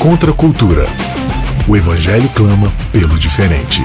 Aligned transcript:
Contra 0.00 0.30
a 0.30 0.34
cultura. 0.34 0.86
O 1.68 1.76
Evangelho 1.76 2.26
clama 2.34 2.72
pelo 2.90 3.18
diferente. 3.18 3.82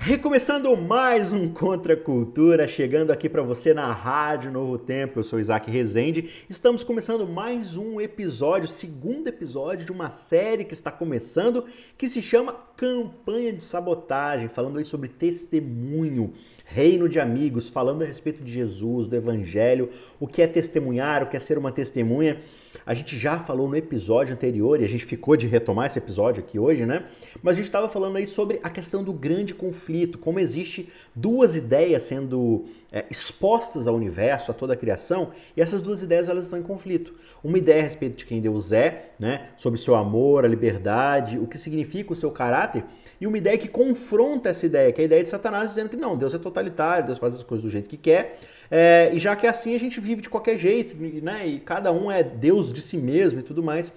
Recomeçando 0.00 0.74
mais 0.74 1.34
um 1.34 1.48
Contra 1.50 1.92
a 1.92 1.96
Cultura, 1.96 2.66
chegando 2.66 3.10
aqui 3.10 3.28
para 3.28 3.42
você 3.42 3.74
na 3.74 3.92
Rádio 3.92 4.50
Novo 4.50 4.78
Tempo. 4.78 5.20
Eu 5.20 5.24
sou 5.24 5.38
Isaac 5.38 5.70
Rezende. 5.70 6.30
Estamos 6.48 6.82
começando 6.82 7.26
mais 7.26 7.76
um 7.76 8.00
episódio, 8.00 8.68
segundo 8.68 9.28
episódio 9.28 9.84
de 9.84 9.92
uma 9.92 10.08
série 10.08 10.64
que 10.64 10.72
está 10.72 10.90
começando, 10.90 11.66
que 11.96 12.08
se 12.08 12.22
chama 12.22 12.56
Campanha 12.76 13.52
de 13.52 13.62
Sabotagem, 13.62 14.48
falando 14.48 14.78
aí 14.78 14.84
sobre 14.84 15.08
testemunho, 15.08 16.32
reino 16.64 17.08
de 17.08 17.20
amigos, 17.20 17.68
falando 17.68 18.02
a 18.02 18.06
respeito 18.06 18.42
de 18.42 18.50
Jesus, 18.50 19.06
do 19.06 19.14
Evangelho, 19.14 19.90
o 20.18 20.26
que 20.26 20.40
é 20.40 20.46
testemunhar, 20.46 21.22
o 21.22 21.26
que 21.26 21.36
é 21.36 21.40
ser 21.40 21.58
uma 21.58 21.70
testemunha. 21.70 22.40
A 22.86 22.94
gente 22.94 23.16
já 23.16 23.38
falou 23.38 23.68
no 23.68 23.76
episódio 23.76 24.34
anterior 24.34 24.80
e 24.80 24.84
a 24.84 24.88
gente 24.88 25.04
ficou 25.04 25.36
de 25.36 25.46
retomar 25.46 25.86
esse 25.86 25.98
episódio 25.98 26.42
aqui 26.42 26.58
hoje, 26.58 26.84
né? 26.84 27.04
Mas 27.42 27.54
a 27.54 27.56
gente 27.56 27.66
estava 27.66 27.88
falando 27.88 28.16
aí 28.16 28.26
sobre 28.26 28.60
a 28.62 28.70
questão 28.70 29.04
do 29.04 29.12
grande 29.12 29.54
conflito, 29.54 30.18
como 30.18 30.40
existe 30.40 30.88
duas 31.14 31.54
ideias 31.54 32.02
sendo 32.02 32.64
é, 32.90 33.04
expostas 33.10 33.86
ao 33.86 33.94
universo, 33.94 34.50
a 34.50 34.54
toda 34.54 34.72
a 34.72 34.76
criação, 34.76 35.30
e 35.56 35.62
essas 35.62 35.82
duas 35.82 36.02
ideias 36.02 36.28
elas 36.28 36.44
estão 36.44 36.58
em 36.58 36.62
conflito. 36.62 37.14
Uma 37.42 37.58
ideia 37.58 37.80
a 37.80 37.84
respeito 37.84 38.16
de 38.16 38.26
quem 38.26 38.40
Deus 38.40 38.72
é, 38.72 39.10
né? 39.18 39.50
Sobre 39.56 39.78
seu 39.78 39.94
amor, 39.94 40.44
a 40.44 40.48
liberdade, 40.48 41.38
o 41.38 41.46
que 41.46 41.58
significa 41.58 42.12
o 42.12 42.16
seu 42.16 42.30
caráter, 42.30 42.84
e 43.20 43.26
uma 43.26 43.38
ideia 43.38 43.56
que 43.56 43.68
confronta 43.68 44.48
essa 44.48 44.66
ideia, 44.66 44.92
que 44.92 45.00
é 45.00 45.04
a 45.04 45.06
ideia 45.06 45.22
de 45.22 45.28
Satanás 45.28 45.70
dizendo 45.70 45.88
que 45.88 45.96
não, 45.96 46.16
Deus 46.16 46.34
é 46.34 46.38
totalitário, 46.54 47.06
Deus 47.06 47.18
faz 47.18 47.34
as 47.34 47.42
coisas 47.42 47.64
do 47.64 47.70
jeito 47.70 47.88
que 47.88 47.96
quer, 47.96 48.38
é, 48.70 49.10
e 49.12 49.18
já 49.18 49.34
que 49.34 49.46
é 49.46 49.50
assim 49.50 49.74
a 49.74 49.78
gente 49.78 50.00
vive 50.00 50.22
de 50.22 50.30
qualquer 50.30 50.56
jeito, 50.56 50.96
né? 51.22 51.46
E 51.46 51.60
cada 51.60 51.92
um 51.92 52.10
é 52.10 52.22
Deus 52.22 52.72
de 52.72 52.80
si 52.80 52.96
mesmo 52.96 53.40
e 53.40 53.42
tudo 53.42 53.62
mais. 53.62 53.92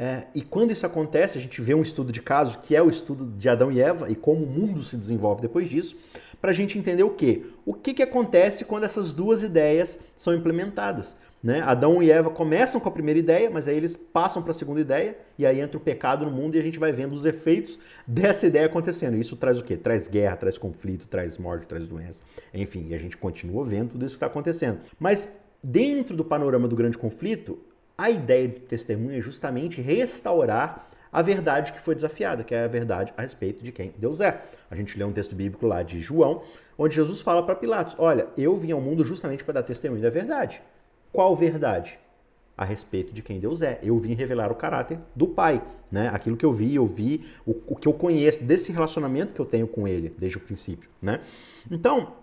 É, 0.00 0.28
e 0.32 0.42
quando 0.42 0.70
isso 0.70 0.86
acontece, 0.86 1.36
a 1.36 1.40
gente 1.40 1.60
vê 1.60 1.74
um 1.74 1.82
estudo 1.82 2.12
de 2.12 2.22
caso, 2.22 2.60
que 2.60 2.76
é 2.76 2.80
o 2.80 2.88
estudo 2.88 3.26
de 3.36 3.48
Adão 3.48 3.72
e 3.72 3.80
Eva, 3.80 4.08
e 4.08 4.14
como 4.14 4.44
o 4.44 4.46
mundo 4.46 4.80
se 4.80 4.96
desenvolve 4.96 5.42
depois 5.42 5.68
disso, 5.68 5.96
para 6.40 6.52
a 6.52 6.54
gente 6.54 6.78
entender 6.78 7.02
o 7.02 7.10
quê? 7.10 7.42
O 7.66 7.74
que, 7.74 7.92
que 7.92 8.02
acontece 8.02 8.64
quando 8.64 8.84
essas 8.84 9.12
duas 9.12 9.42
ideias 9.42 9.98
são 10.16 10.32
implementadas. 10.32 11.16
Né? 11.42 11.60
Adão 11.60 12.02
e 12.02 12.10
Eva 12.10 12.30
começam 12.30 12.80
com 12.80 12.88
a 12.88 12.92
primeira 12.92 13.18
ideia, 13.18 13.48
mas 13.48 13.68
aí 13.68 13.76
eles 13.76 13.96
passam 13.96 14.42
para 14.42 14.50
a 14.50 14.54
segunda 14.54 14.80
ideia, 14.80 15.16
e 15.38 15.46
aí 15.46 15.60
entra 15.60 15.76
o 15.76 15.80
pecado 15.80 16.24
no 16.24 16.32
mundo 16.32 16.56
e 16.56 16.58
a 16.58 16.62
gente 16.62 16.78
vai 16.78 16.90
vendo 16.90 17.14
os 17.14 17.24
efeitos 17.24 17.78
dessa 18.06 18.46
ideia 18.46 18.66
acontecendo. 18.66 19.16
Isso 19.16 19.36
traz 19.36 19.60
o 19.60 19.64
quê? 19.64 19.76
Traz 19.76 20.08
guerra, 20.08 20.36
traz 20.36 20.58
conflito, 20.58 21.06
traz 21.06 21.38
morte, 21.38 21.66
traz 21.66 21.86
doença, 21.86 22.22
enfim, 22.52 22.88
e 22.88 22.94
a 22.94 22.98
gente 22.98 23.16
continua 23.16 23.64
vendo 23.64 23.90
tudo 23.90 24.04
isso 24.04 24.14
que 24.14 24.16
está 24.16 24.26
acontecendo. 24.26 24.80
Mas 24.98 25.28
dentro 25.62 26.16
do 26.16 26.24
panorama 26.24 26.66
do 26.66 26.74
grande 26.74 26.98
conflito, 26.98 27.58
a 27.96 28.10
ideia 28.10 28.48
de 28.48 28.60
testemunho 28.60 29.18
é 29.18 29.20
justamente 29.20 29.80
restaurar 29.80 30.88
a 31.12 31.22
verdade 31.22 31.72
que 31.72 31.80
foi 31.80 31.94
desafiada, 31.94 32.44
que 32.44 32.54
é 32.54 32.64
a 32.64 32.68
verdade 32.68 33.12
a 33.16 33.22
respeito 33.22 33.62
de 33.62 33.72
quem 33.72 33.94
Deus 33.96 34.20
é. 34.20 34.42
A 34.70 34.74
gente 34.74 34.98
lê 34.98 35.04
um 35.04 35.12
texto 35.12 35.34
bíblico 35.34 35.66
lá 35.66 35.82
de 35.82 36.00
João, 36.00 36.42
onde 36.76 36.94
Jesus 36.94 37.20
fala 37.20 37.44
para 37.44 37.54
Pilatos: 37.54 37.96
Olha, 37.98 38.28
eu 38.36 38.54
vim 38.56 38.72
ao 38.72 38.80
mundo 38.80 39.04
justamente 39.04 39.42
para 39.42 39.54
dar 39.54 39.62
testemunho 39.62 40.02
da 40.02 40.10
verdade. 40.10 40.60
Qual 41.12 41.36
verdade? 41.36 41.98
A 42.56 42.64
respeito 42.64 43.12
de 43.12 43.22
quem 43.22 43.38
Deus 43.38 43.62
é. 43.62 43.78
Eu 43.82 43.98
vim 43.98 44.14
revelar 44.14 44.50
o 44.50 44.54
caráter 44.54 44.98
do 45.14 45.28
Pai, 45.28 45.62
né? 45.90 46.10
Aquilo 46.12 46.36
que 46.36 46.44
eu 46.44 46.52
vi, 46.52 46.74
eu 46.74 46.86
vi, 46.86 47.24
o, 47.46 47.54
o 47.66 47.76
que 47.76 47.86
eu 47.86 47.92
conheço, 47.92 48.42
desse 48.42 48.72
relacionamento 48.72 49.32
que 49.32 49.40
eu 49.40 49.46
tenho 49.46 49.68
com 49.68 49.86
Ele 49.86 50.14
desde 50.18 50.38
o 50.38 50.40
princípio, 50.40 50.90
né? 51.00 51.20
Então, 51.70 52.14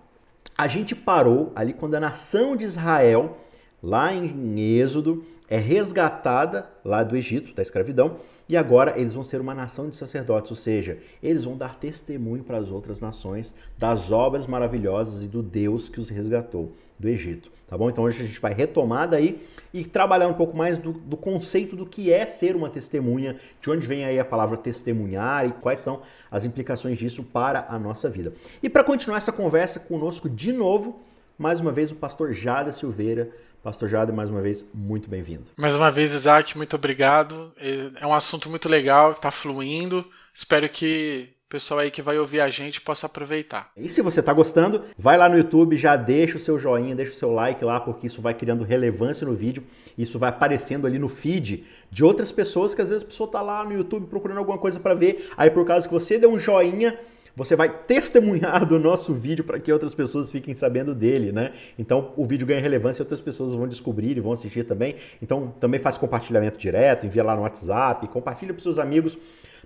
a 0.57 0.67
gente 0.67 0.95
parou 0.95 1.51
ali 1.55 1.73
quando 1.73 1.95
a 1.95 1.99
nação 1.99 2.55
de 2.55 2.65
Israel 2.65 3.37
lá 3.85 4.11
em 4.11 4.59
Êxodo, 4.59 5.23
é 5.47 5.57
resgatada 5.57 6.67
lá 6.83 7.03
do 7.03 7.15
Egito, 7.15 7.53
da 7.53 7.61
escravidão, 7.61 8.17
e 8.49 8.57
agora 8.57 8.99
eles 8.99 9.13
vão 9.13 9.23
ser 9.23 9.39
uma 9.39 9.53
nação 9.53 9.89
de 9.89 9.95
sacerdotes, 9.95 10.49
ou 10.49 10.57
seja, 10.57 10.97
eles 11.21 11.45
vão 11.45 11.55
dar 11.55 11.75
testemunho 11.75 12.43
para 12.43 12.57
as 12.57 12.71
outras 12.71 12.99
nações 12.99 13.53
das 13.77 14.11
obras 14.11 14.47
maravilhosas 14.47 15.23
e 15.23 15.27
do 15.27 15.43
Deus 15.43 15.87
que 15.87 15.99
os 15.99 16.09
resgatou 16.09 16.73
do 16.97 17.09
Egito, 17.09 17.51
tá 17.67 17.77
bom? 17.77 17.89
Então 17.89 18.03
hoje 18.03 18.23
a 18.23 18.25
gente 18.25 18.39
vai 18.39 18.53
retomar 18.53 19.09
daí 19.09 19.41
e 19.73 19.83
trabalhar 19.83 20.27
um 20.27 20.33
pouco 20.33 20.55
mais 20.55 20.77
do, 20.77 20.93
do 20.93 21.17
conceito 21.17 21.75
do 21.75 21.85
que 21.85 22.11
é 22.11 22.25
ser 22.25 22.55
uma 22.55 22.69
testemunha, 22.69 23.35
de 23.61 23.69
onde 23.69 23.85
vem 23.85 24.05
aí 24.05 24.19
a 24.19 24.25
palavra 24.25 24.55
testemunhar 24.57 25.45
e 25.45 25.51
quais 25.51 25.81
são 25.81 26.01
as 26.31 26.45
implicações 26.45 26.97
disso 26.97 27.23
para 27.23 27.65
a 27.69 27.77
nossa 27.77 28.09
vida. 28.09 28.33
E 28.63 28.69
para 28.69 28.83
continuar 28.83 29.17
essa 29.17 29.31
conversa 29.31 29.79
conosco 29.79 30.29
de 30.29 30.53
novo, 30.53 31.01
mais 31.37 31.59
uma 31.59 31.71
vez 31.71 31.91
o 31.91 31.95
pastor 31.95 32.33
Jada 32.33 32.71
Silveira. 32.71 33.29
Pastor 33.61 33.89
Jada, 33.89 34.13
mais 34.13 34.29
uma 34.29 34.41
vez, 34.41 34.63
muito 34.71 35.09
bem-vindo. 35.09 35.45
Mais 35.57 35.73
uma 35.73 35.91
vez, 35.91 36.13
Isaac, 36.13 36.55
muito 36.55 36.75
obrigado. 36.75 37.51
É 37.99 38.05
um 38.05 38.13
assunto 38.13 38.47
muito 38.47 38.69
legal, 38.69 39.13
está 39.13 39.31
fluindo. 39.31 40.05
Espero 40.31 40.69
que 40.69 41.34
o 41.45 41.47
pessoal 41.47 41.79
aí 41.79 41.91
que 41.91 42.01
vai 42.01 42.17
ouvir 42.17 42.41
a 42.41 42.49
gente 42.49 42.81
possa 42.81 43.05
aproveitar. 43.05 43.69
E 43.77 43.87
se 43.87 44.01
você 44.01 44.19
está 44.19 44.33
gostando, 44.33 44.81
vai 44.97 45.15
lá 45.15 45.29
no 45.29 45.37
YouTube, 45.37 45.77
já 45.77 45.95
deixa 45.95 46.37
o 46.37 46.39
seu 46.39 46.57
joinha, 46.57 46.95
deixa 46.95 47.11
o 47.11 47.15
seu 47.15 47.31
like 47.31 47.63
lá, 47.63 47.79
porque 47.79 48.07
isso 48.07 48.19
vai 48.19 48.33
criando 48.33 48.63
relevância 48.63 49.27
no 49.27 49.35
vídeo. 49.35 49.63
Isso 49.95 50.17
vai 50.17 50.29
aparecendo 50.29 50.87
ali 50.87 50.97
no 50.97 51.07
feed 51.07 51.63
de 51.91 52.03
outras 52.03 52.31
pessoas 52.31 52.73
que 52.73 52.81
às 52.81 52.89
vezes 52.89 53.03
a 53.03 53.05
pessoa 53.05 53.27
está 53.27 53.43
lá 53.43 53.63
no 53.63 53.73
YouTube 53.73 54.07
procurando 54.07 54.39
alguma 54.39 54.57
coisa 54.57 54.79
para 54.79 54.95
ver. 54.95 55.29
Aí 55.37 55.51
por 55.51 55.63
causa 55.67 55.87
que 55.87 55.93
você 55.93 56.17
deu 56.17 56.31
um 56.31 56.39
joinha, 56.39 56.97
você 57.35 57.55
vai 57.55 57.69
testemunhar 57.69 58.65
do 58.65 58.79
nosso 58.79 59.13
vídeo 59.13 59.43
para 59.43 59.59
que 59.59 59.71
outras 59.71 59.93
pessoas 59.93 60.31
fiquem 60.31 60.55
sabendo 60.55 60.95
dele, 60.95 61.31
né? 61.31 61.51
Então 61.77 62.11
o 62.17 62.25
vídeo 62.25 62.47
ganha 62.47 62.59
relevância 62.59 63.01
e 63.01 63.03
outras 63.03 63.21
pessoas 63.21 63.53
vão 63.53 63.67
descobrir 63.67 64.17
e 64.17 64.19
vão 64.19 64.31
assistir 64.31 64.63
também. 64.63 64.95
Então 65.21 65.53
também 65.59 65.79
faz 65.79 65.95
compartilhamento 65.95 66.57
direto, 66.57 67.05
envia 67.05 67.23
lá 67.23 67.35
no 67.35 67.43
WhatsApp, 67.43 68.07
compartilha 68.07 68.51
para 68.51 68.63
seus 68.63 68.79
amigos 68.79 69.15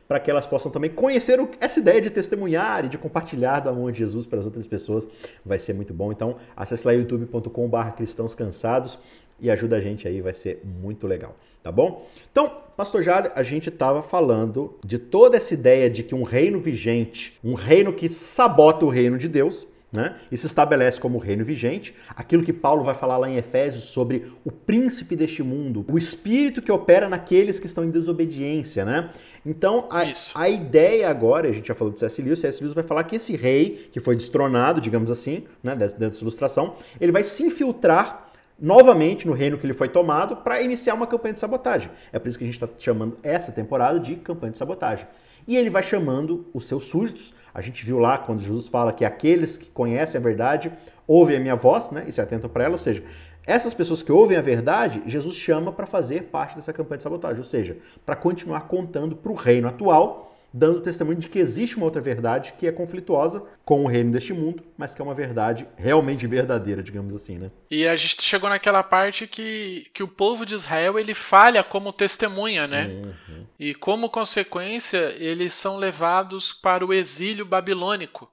para 0.10 0.20
que 0.20 0.32
elas 0.32 0.48
possam 0.48 0.72
também 0.72 0.90
conhecer 0.90 1.40
essa 1.62 1.80
ideia 1.80 2.02
de 2.02 2.10
testemunhar 2.10 2.84
e 2.84 2.90
de 2.90 2.98
compartilhar 2.98 3.60
do 3.60 3.70
amor 3.70 3.92
de 3.92 4.00
Jesus 4.00 4.26
para 4.26 4.40
as 4.40 4.46
outras 4.46 4.66
pessoas. 4.66 5.08
Vai 5.46 5.60
ser 5.60 5.74
muito 5.76 5.94
bom. 5.94 6.12
Então, 6.12 6.38
acesse 6.58 6.88
lá 6.88 6.94
youtube.com/barra 6.94 7.92
cristãos 7.92 8.34
cansados 8.34 8.98
e 9.40 9.52
ajuda 9.52 9.78
a 9.78 9.80
gente 9.80 10.08
aí, 10.08 10.20
vai 10.20 10.34
ser 10.34 10.62
muito 10.66 11.06
legal, 11.06 11.36
tá 11.62 11.72
bom? 11.72 12.06
Então, 12.32 12.52
Pastor 12.76 13.04
Jada, 13.04 13.32
a 13.36 13.44
gente 13.44 13.70
estava 13.70 14.02
falando 14.02 14.80
de 14.84 14.98
toda 14.98 15.38
essa 15.38 15.54
ideia 15.54 15.88
de 15.88 16.02
que 16.02 16.16
um 16.16 16.24
reino 16.24 16.60
vigente, 16.60 17.38
um 17.44 17.54
reino 17.54 17.94
que 17.94 18.10
sabota 18.10 18.86
o 18.86 18.90
reino 18.90 19.18
de 19.18 19.28
Deus, 19.28 19.68
né? 19.92 20.16
E 20.32 20.38
se 20.38 20.46
estabelece 20.46 21.00
como 21.00 21.18
reino 21.18 21.44
vigente, 21.44 21.96
aquilo 22.16 22.44
que 22.44 22.54
Paulo 22.54 22.84
vai 22.84 22.94
falar 22.94 23.18
lá 23.18 23.30
em 23.30 23.38
Efésios 23.38 23.86
sobre 23.86 24.32
o 24.46 24.52
príncipe 24.52 25.16
deste 25.16 25.42
mundo, 25.42 25.86
o 25.90 25.98
espírito 25.98 26.62
que 26.62 26.72
opera 26.72 27.10
naqueles 27.10 27.60
que 27.60 27.66
estão 27.66 27.84
em 27.84 27.90
desobediência, 27.90 28.86
né? 28.86 29.10
Então, 29.46 29.88
a, 29.90 30.04
a 30.36 30.50
ideia 30.50 31.10
agora, 31.10 31.50
a 31.50 31.52
gente 31.52 31.68
já 31.68 31.74
falou 31.74 31.92
de 31.92 32.00
C.S. 32.00 32.22
Lewis, 32.22 32.40
C.S. 32.40 32.62
Lewis 32.62 32.76
vai 32.76 32.84
falar 32.84 33.04
que 33.04 33.16
esse 33.16 33.36
rei, 33.36 33.90
que 33.92 34.00
foi 34.00 34.16
destronado, 34.16 34.80
digamos 34.80 35.10
assim, 35.10 35.46
né, 35.64 35.76
dessa, 35.76 35.98
dessa 35.98 36.22
ilustração, 36.22 36.76
ele 37.00 37.12
vai 37.12 37.24
se 37.24 37.44
infiltrar 37.44 38.30
novamente 38.62 39.26
no 39.26 39.34
reino 39.34 39.58
que 39.58 39.66
ele 39.66 39.74
foi 39.74 39.88
tomado 39.88 40.38
para 40.38 40.62
iniciar 40.62 40.94
uma 40.94 41.08
campanha 41.08 41.34
de 41.34 41.40
sabotagem. 41.40 41.90
É 42.12 42.20
por 42.20 42.28
isso 42.28 42.38
que 42.38 42.44
a 42.44 42.48
gente 42.48 42.62
está 42.62 42.68
chamando 42.78 43.18
essa 43.24 43.52
temporada 43.52 44.00
de 44.00 44.18
campanha 44.18 44.52
de 44.52 44.58
sabotagem. 44.58 45.08
E 45.48 45.58
ele 45.58 45.70
vai 45.70 45.84
chamando 45.84 46.46
os 46.54 46.68
seus 46.68 46.86
súditos. 46.86 47.34
A 47.54 47.62
gente 47.62 47.86
viu 47.86 48.00
lá 48.00 48.18
quando 48.18 48.42
Jesus 48.42 48.68
fala 48.68 48.94
que 48.94 49.04
aqueles 49.04 49.58
que 49.58 49.70
conhecem 49.70 50.20
a 50.20 50.24
verdade 50.24 50.72
ouvem 51.08 51.38
a 51.38 51.40
minha 51.40 51.56
voz, 51.56 51.92
né? 51.92 52.06
E 52.08 52.12
se 52.12 52.22
atentam 52.22 52.50
para 52.50 52.64
ela. 52.64 52.74
Ou 52.74 52.80
seja, 52.80 53.04
essas 53.46 53.74
pessoas 53.74 54.04
que 54.04 54.12
ouvem 54.12 54.38
a 54.38 54.42
verdade, 54.42 55.02
Jesus 55.06 55.36
chama 55.36 55.72
para 55.72 55.88
fazer 55.88 56.26
parte 56.26 56.56
dessa 56.56 56.72
campanha 56.72 56.98
de 56.98 57.04
sabotagem. 57.04 57.38
Ou 57.38 57.44
seja, 57.44 57.78
para 58.06 58.16
continuar 58.16 58.62
contando 58.68 59.16
para 59.16 59.32
o 59.32 59.36
reino 59.36 59.68
atual 59.68 60.36
dando 60.54 60.82
testemunho 60.82 61.20
de 61.20 61.30
que 61.30 61.40
existe 61.40 61.78
uma 61.78 61.86
outra 61.86 62.02
verdade 62.02 62.54
que 62.58 62.68
é 62.68 62.72
conflituosa 62.72 63.44
com 63.64 63.84
o 63.84 63.88
reino 63.88 64.12
deste 64.12 64.34
mundo, 64.34 64.64
mas 64.78 64.96
que 64.96 65.02
é 65.02 65.06
uma 65.06 65.14
verdade 65.14 65.68
realmente 65.78 66.26
verdadeira, 66.26 66.82
digamos 66.82 67.14
assim, 67.14 67.38
né? 67.38 67.52
E 67.70 67.88
a 67.88 67.96
gente 67.96 68.22
chegou 68.22 68.50
naquela 68.50 68.84
parte 68.84 69.28
que, 69.28 69.88
que 69.94 70.04
o 70.04 70.08
povo 70.08 70.46
de 70.46 70.56
Israel 70.56 70.98
ele 70.98 71.14
falha 71.14 71.64
como 71.64 71.94
testemunha, 71.94 72.68
né? 72.68 72.88
Uhum. 72.88 73.46
E 73.60 73.76
como 73.76 74.10
consequência, 74.10 75.16
eles 75.20 75.54
são 75.54 75.78
levados 75.78 76.52
para 76.52 76.86
o 76.86 76.94
exílio 76.94 77.46
babilônico. 77.46 78.32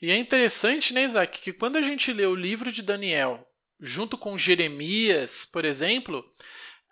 E 0.00 0.10
é 0.10 0.16
interessante, 0.16 0.92
né, 0.92 1.04
Isaac, 1.04 1.40
que 1.40 1.52
quando 1.52 1.76
a 1.76 1.82
gente 1.82 2.12
lê 2.12 2.26
o 2.26 2.34
livro 2.34 2.70
de 2.70 2.82
Daniel 2.82 3.46
junto 3.80 4.16
com 4.16 4.38
Jeremias, 4.38 5.46
por 5.50 5.64
exemplo, 5.64 6.24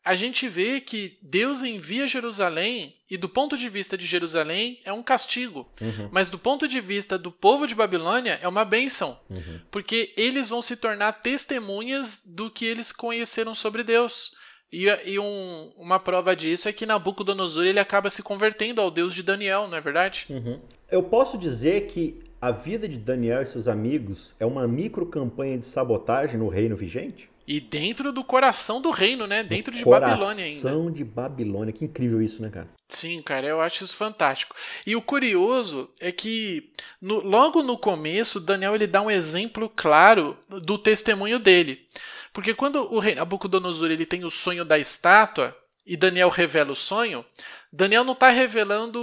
a 0.05 0.15
gente 0.15 0.47
vê 0.49 0.81
que 0.81 1.17
Deus 1.23 1.63
envia 1.63 2.07
Jerusalém, 2.07 2.95
e 3.11 3.17
do 3.17 3.29
ponto 3.29 3.57
de 3.57 3.69
vista 3.69 3.97
de 3.97 4.07
Jerusalém 4.07 4.79
é 4.85 4.93
um 4.93 5.03
castigo, 5.03 5.67
uhum. 5.81 6.09
mas 6.13 6.29
do 6.29 6.39
ponto 6.39 6.69
de 6.69 6.81
vista 6.81 7.17
do 7.17 7.33
povo 7.33 7.67
de 7.67 7.75
Babilônia 7.75 8.39
é 8.43 8.47
uma 8.47 8.65
bênção, 8.65 9.19
uhum. 9.31 9.61
porque 9.71 10.13
eles 10.17 10.49
vão 10.51 10.61
se 10.61 10.77
tornar 10.77 11.13
testemunhas 11.13 12.21
do 12.25 12.51
que 12.51 12.67
eles 12.67 12.93
conheceram 12.93 13.55
sobre 13.55 13.83
Deus. 13.83 14.33
E, 14.71 14.87
e 15.07 15.19
um, 15.19 15.73
uma 15.77 15.99
prova 15.99 16.35
disso 16.35 16.69
é 16.69 16.73
que 16.73 16.85
Nabucodonosor 16.85 17.65
ele 17.65 17.79
acaba 17.79 18.11
se 18.11 18.23
convertendo 18.23 18.81
ao 18.81 18.91
Deus 18.91 19.15
de 19.15 19.23
Daniel, 19.23 19.69
não 19.69 19.77
é 19.77 19.81
verdade? 19.81 20.27
Uhum. 20.29 20.61
Eu 20.91 21.03
posso 21.03 21.39
dizer 21.39 21.87
que 21.87 22.21
a 22.41 22.51
vida 22.51 22.87
de 22.87 22.99
Daniel 22.99 23.41
e 23.41 23.47
seus 23.47 23.69
amigos 23.69 24.37
é 24.39 24.45
uma 24.45 24.69
micro 24.69 25.07
campanha 25.07 25.57
de 25.57 25.65
sabotagem 25.65 26.39
no 26.39 26.49
reino 26.49 26.77
vigente? 26.77 27.31
E 27.47 27.61
dentro 27.61 28.11
do 28.11 28.25
coração 28.25 28.81
do 28.81 28.91
reino, 28.91 29.27
né? 29.27 29.43
Dentro 29.43 29.75
de 29.75 29.85
coração 29.85 30.11
Babilônia 30.11 30.45
ainda. 30.45 30.63
Coração 30.63 30.91
de 30.91 31.05
Babilônia. 31.05 31.73
Que 31.73 31.85
incrível 31.85 32.23
isso, 32.23 32.41
né, 32.41 32.49
cara? 32.49 32.69
Sim, 32.89 33.21
cara, 33.23 33.47
eu 33.47 33.61
acho 33.61 33.85
isso 33.85 33.95
fantástico. 33.95 34.57
E 34.87 34.97
o 34.97 35.03
curioso 35.03 35.91
é 36.01 36.11
que 36.11 36.73
no, 37.01 37.21
logo 37.21 37.63
no 37.63 37.77
começo, 37.77 38.41
Daniel 38.41 38.75
ele 38.75 38.87
dá 38.87 39.03
um 39.03 39.11
exemplo 39.11 39.69
claro 39.69 40.39
do 40.49 40.79
testemunho 40.79 41.39
dele. 41.39 41.87
Porque 42.33 42.55
quando 42.55 42.93
o 42.93 42.99
rei 42.99 43.15
Nabucodonosor 43.15 43.91
ele 43.91 44.07
tem 44.07 44.25
o 44.25 44.31
sonho 44.31 44.65
da 44.65 44.79
estátua 44.79 45.57
e 45.87 45.97
Daniel 45.97 46.31
revela 46.31 46.73
o 46.73 46.77
sonho, 46.77 47.25
Daniel 47.73 48.05
não 48.05 48.15
está 48.15 48.31
revelando 48.31 49.01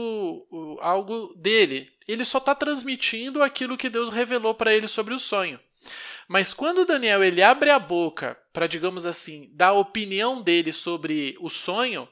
algo 0.79 1.33
dele. 1.35 1.89
Ele 2.07 2.25
só 2.25 2.39
está 2.39 2.55
transmitindo 2.55 3.43
aquilo 3.43 3.77
que 3.77 3.89
Deus 3.89 4.09
revelou 4.09 4.55
para 4.55 4.73
ele 4.73 4.87
sobre 4.87 5.13
o 5.13 5.19
sonho. 5.19 5.59
Mas 6.27 6.53
quando 6.53 6.85
Daniel 6.85 7.23
ele 7.23 7.41
abre 7.41 7.69
a 7.69 7.79
boca 7.79 8.37
para, 8.53 8.67
digamos 8.67 9.05
assim, 9.05 9.49
dar 9.53 9.67
a 9.67 9.73
opinião 9.73 10.41
dele 10.41 10.71
sobre 10.71 11.35
o 11.39 11.49
sonho, 11.49 12.07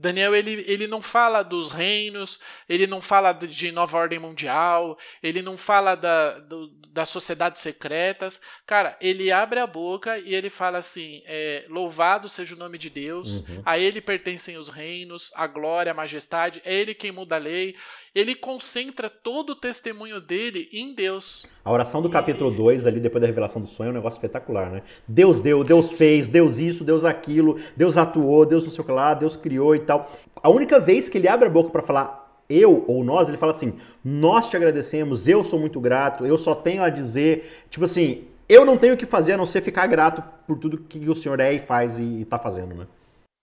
Daniel 0.00 0.34
ele, 0.34 0.64
ele 0.66 0.86
não 0.86 1.02
fala 1.02 1.42
dos 1.42 1.70
reinos, 1.70 2.40
ele 2.66 2.86
não 2.86 3.02
fala 3.02 3.32
de 3.32 3.70
nova 3.70 3.98
ordem 3.98 4.18
mundial, 4.18 4.98
ele 5.22 5.42
não 5.42 5.58
fala 5.58 5.94
da, 5.94 6.38
do, 6.38 6.68
das 6.88 7.10
sociedades 7.10 7.60
secretas. 7.60 8.40
Cara, 8.66 8.96
ele 8.98 9.30
abre 9.30 9.60
a 9.60 9.66
boca 9.66 10.18
e 10.18 10.34
ele 10.34 10.48
fala 10.48 10.78
assim: 10.78 11.22
é, 11.26 11.66
louvado 11.68 12.30
seja 12.30 12.54
o 12.54 12.58
nome 12.58 12.78
de 12.78 12.88
Deus, 12.88 13.40
uhum. 13.40 13.62
a 13.66 13.78
ele 13.78 14.00
pertencem 14.00 14.56
os 14.56 14.68
reinos, 14.68 15.30
a 15.34 15.46
glória, 15.46 15.92
a 15.92 15.94
majestade, 15.94 16.62
é 16.64 16.74
ele 16.74 16.94
quem 16.94 17.12
muda 17.12 17.36
a 17.36 17.38
lei. 17.38 17.76
Ele 18.14 18.34
concentra 18.34 19.08
todo 19.08 19.50
o 19.50 19.56
testemunho 19.56 20.20
dele 20.20 20.68
em 20.72 20.92
Deus. 20.92 21.46
A 21.64 21.70
oração 21.70 22.02
do 22.02 22.10
capítulo 22.10 22.50
2, 22.50 22.86
ali 22.86 22.98
depois 22.98 23.20
da 23.20 23.26
revelação 23.26 23.62
do 23.62 23.68
sonho, 23.68 23.88
é 23.88 23.90
um 23.90 23.94
negócio 23.94 24.16
espetacular, 24.16 24.70
né? 24.70 24.82
Deus 25.06 25.40
deu, 25.40 25.62
Deus 25.62 25.92
fez, 25.92 26.28
Deus 26.28 26.58
isso, 26.58 26.82
Deus 26.82 27.04
aquilo, 27.04 27.56
Deus 27.76 27.96
atuou, 27.96 28.44
Deus 28.44 28.64
não 28.64 28.70
sei 28.72 28.82
o 28.82 28.84
que 28.84 28.92
lá, 28.92 29.14
Deus 29.14 29.36
criou 29.36 29.76
e 29.76 29.80
tal. 29.80 30.10
A 30.42 30.50
única 30.50 30.80
vez 30.80 31.08
que 31.08 31.18
ele 31.18 31.28
abre 31.28 31.46
a 31.46 31.50
boca 31.50 31.70
para 31.70 31.82
falar 31.82 32.44
eu 32.48 32.84
ou 32.88 33.04
nós, 33.04 33.28
ele 33.28 33.38
fala 33.38 33.52
assim: 33.52 33.74
Nós 34.04 34.50
te 34.50 34.56
agradecemos, 34.56 35.28
eu 35.28 35.44
sou 35.44 35.60
muito 35.60 35.80
grato, 35.80 36.26
eu 36.26 36.36
só 36.36 36.54
tenho 36.54 36.82
a 36.82 36.90
dizer. 36.90 37.64
Tipo 37.70 37.84
assim, 37.84 38.24
eu 38.48 38.64
não 38.64 38.76
tenho 38.76 38.94
o 38.94 38.96
que 38.96 39.06
fazer 39.06 39.34
a 39.34 39.36
não 39.36 39.46
ser 39.46 39.60
ficar 39.60 39.86
grato 39.86 40.20
por 40.48 40.58
tudo 40.58 40.78
que 40.78 41.08
o 41.08 41.14
Senhor 41.14 41.38
é 41.38 41.52
e 41.52 41.60
faz 41.60 42.00
e, 42.00 42.22
está 42.22 42.36
fazendo, 42.36 42.74
né? 42.74 42.88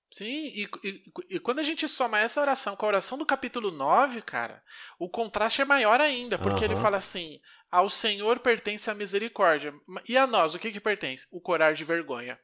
Sim, 0.09 0.25
e, 0.25 0.69
e, 0.83 1.03
e, 1.31 1.39
quando 1.39 1.59
a 1.59 1.63
gente 1.63 1.85
soma 1.87 2.19
essa 2.19 2.39
oração 2.39 2.75
com 2.75 2.85
a 2.85 2.89
oração 2.89 3.17
do 3.17 3.25
capítulo 3.25 3.71
9, 3.71 4.21
cara, 4.21 4.63
o 4.97 5.09
contraste 5.09 5.61
é 5.61 5.65
maior 5.65 5.99
ainda, 5.99 6.39
porque 6.39 6.65
uhum. 6.65 6.71
ele 6.71 6.81
fala 6.81 6.97
assim: 6.97 7.41
Ao 7.69 7.89
Senhor 7.89 8.39
pertence 8.39 8.89
a 8.89 8.95
misericórdia. 8.95 9.73
E 10.07 10.17
a 10.17 10.25
nós, 10.25 10.55
o 10.55 10.59
que, 10.59 10.71
que 10.71 10.79
pertence? 10.79 11.27
O 11.29 11.41
corar 11.41 11.73
de 11.73 11.83
vergonha. 11.83 12.39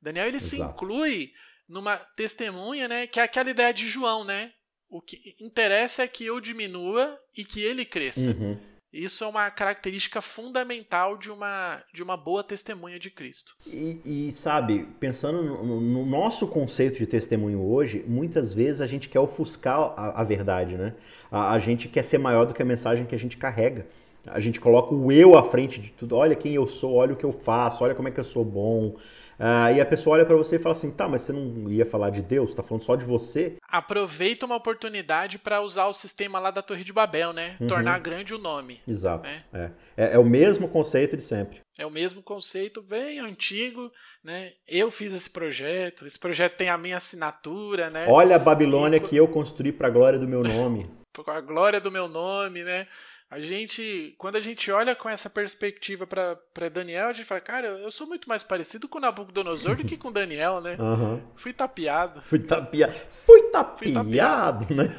Daniel 0.00 0.26
ele 0.26 0.36
Exato. 0.36 0.50
se 0.50 0.60
inclui 0.60 1.32
numa 1.66 1.96
testemunha, 1.96 2.86
né? 2.86 3.06
Que 3.06 3.20
é 3.20 3.22
aquela 3.22 3.50
ideia 3.50 3.72
de 3.72 3.88
João, 3.88 4.22
né? 4.22 4.52
O 4.88 5.00
que 5.00 5.34
interessa 5.40 6.02
é 6.02 6.08
que 6.08 6.26
eu 6.26 6.40
diminua 6.40 7.18
e 7.36 7.44
que 7.44 7.60
ele 7.60 7.84
cresça. 7.84 8.30
Uhum. 8.30 8.77
Isso 8.92 9.22
é 9.22 9.26
uma 9.26 9.50
característica 9.50 10.22
fundamental 10.22 11.18
de 11.18 11.30
uma, 11.30 11.82
de 11.92 12.02
uma 12.02 12.16
boa 12.16 12.42
testemunha 12.42 12.98
de 12.98 13.10
Cristo. 13.10 13.54
E, 13.66 14.00
e 14.28 14.32
sabe, 14.32 14.88
pensando 14.98 15.42
no, 15.42 15.80
no, 15.80 16.06
nosso 16.06 16.48
conceito 16.48 16.98
de 16.98 17.06
testemunho 17.06 17.62
hoje, 17.62 18.02
muitas 18.06 18.54
vezes 18.54 18.80
a 18.80 18.86
gente 18.86 19.08
quer 19.08 19.20
ofuscar 19.20 19.92
a, 19.94 20.22
a 20.22 20.24
verdade, 20.24 20.76
né? 20.76 20.94
A, 21.30 21.52
a 21.52 21.58
gente 21.58 21.86
quer 21.86 22.02
ser 22.02 22.18
maior 22.18 22.46
do 22.46 22.54
que 22.54 22.62
a 22.62 22.64
mensagem 22.64 23.04
que 23.04 23.14
a 23.14 23.18
gente 23.18 23.36
carrega. 23.36 23.86
A 24.32 24.40
gente 24.40 24.60
coloca 24.60 24.94
o 24.94 25.10
eu 25.10 25.36
à 25.36 25.42
frente 25.42 25.80
de 25.80 25.90
tudo. 25.92 26.16
Olha 26.16 26.34
quem 26.34 26.54
eu 26.54 26.66
sou, 26.66 26.94
olha 26.94 27.12
o 27.12 27.16
que 27.16 27.24
eu 27.24 27.32
faço, 27.32 27.84
olha 27.84 27.94
como 27.94 28.08
é 28.08 28.10
que 28.10 28.20
eu 28.20 28.24
sou 28.24 28.44
bom. 28.44 28.94
Uh, 29.38 29.76
e 29.76 29.80
a 29.80 29.86
pessoa 29.86 30.16
olha 30.16 30.26
para 30.26 30.36
você 30.36 30.56
e 30.56 30.58
fala 30.58 30.74
assim: 30.74 30.90
tá, 30.90 31.08
mas 31.08 31.22
você 31.22 31.32
não 31.32 31.70
ia 31.70 31.86
falar 31.86 32.10
de 32.10 32.20
Deus? 32.20 32.54
Tá 32.54 32.62
falando 32.62 32.82
só 32.82 32.96
de 32.96 33.04
você? 33.04 33.56
Aproveita 33.68 34.46
uma 34.46 34.56
oportunidade 34.56 35.38
para 35.38 35.60
usar 35.60 35.86
o 35.86 35.92
sistema 35.92 36.40
lá 36.40 36.50
da 36.50 36.60
Torre 36.60 36.82
de 36.82 36.92
Babel, 36.92 37.32
né? 37.32 37.56
Uhum. 37.60 37.68
Tornar 37.68 38.00
grande 38.00 38.34
o 38.34 38.38
nome. 38.38 38.80
Exato. 38.86 39.28
Né? 39.28 39.44
É. 39.52 39.70
É, 39.96 40.14
é 40.14 40.18
o 40.18 40.24
mesmo 40.24 40.66
conceito 40.68 41.16
de 41.16 41.22
sempre. 41.22 41.60
É 41.78 41.86
o 41.86 41.90
mesmo 41.90 42.20
conceito, 42.20 42.82
bem 42.82 43.20
antigo, 43.20 43.92
né? 44.24 44.52
Eu 44.66 44.90
fiz 44.90 45.14
esse 45.14 45.30
projeto, 45.30 46.04
esse 46.04 46.18
projeto 46.18 46.56
tem 46.56 46.68
a 46.68 46.76
minha 46.76 46.96
assinatura, 46.96 47.88
né? 47.88 48.06
Olha 48.08 48.34
a 48.34 48.40
Babilônia 48.40 48.96
e... 48.96 49.00
que 49.00 49.14
eu 49.14 49.28
construí 49.28 49.70
para 49.70 49.86
a 49.86 49.90
glória 49.90 50.18
do 50.18 50.26
meu 50.26 50.42
nome. 50.42 50.90
com 51.22 51.30
a 51.30 51.40
glória 51.40 51.80
do 51.80 51.90
meu 51.90 52.08
nome, 52.08 52.62
né? 52.62 52.86
A 53.30 53.40
gente, 53.40 54.14
quando 54.16 54.36
a 54.36 54.40
gente 54.40 54.70
olha 54.70 54.96
com 54.96 55.06
essa 55.06 55.28
perspectiva 55.28 56.06
para 56.06 56.68
Daniel, 56.70 57.08
a 57.08 57.12
gente 57.12 57.26
fala, 57.26 57.42
cara, 57.42 57.68
eu 57.68 57.90
sou 57.90 58.06
muito 58.06 58.26
mais 58.26 58.42
parecido 58.42 58.88
com 58.88 58.98
Nabucodonosor 58.98 59.76
do 59.76 59.84
que 59.84 59.98
com 59.98 60.10
Daniel, 60.10 60.62
né? 60.62 60.78
Uhum. 60.80 61.20
Fui 61.36 61.52
tapeado. 61.52 62.22
Fui 62.22 62.38
tapeado. 62.38 62.94
Fui 63.10 63.42
tapeado, 63.50 64.74
né? 64.74 64.90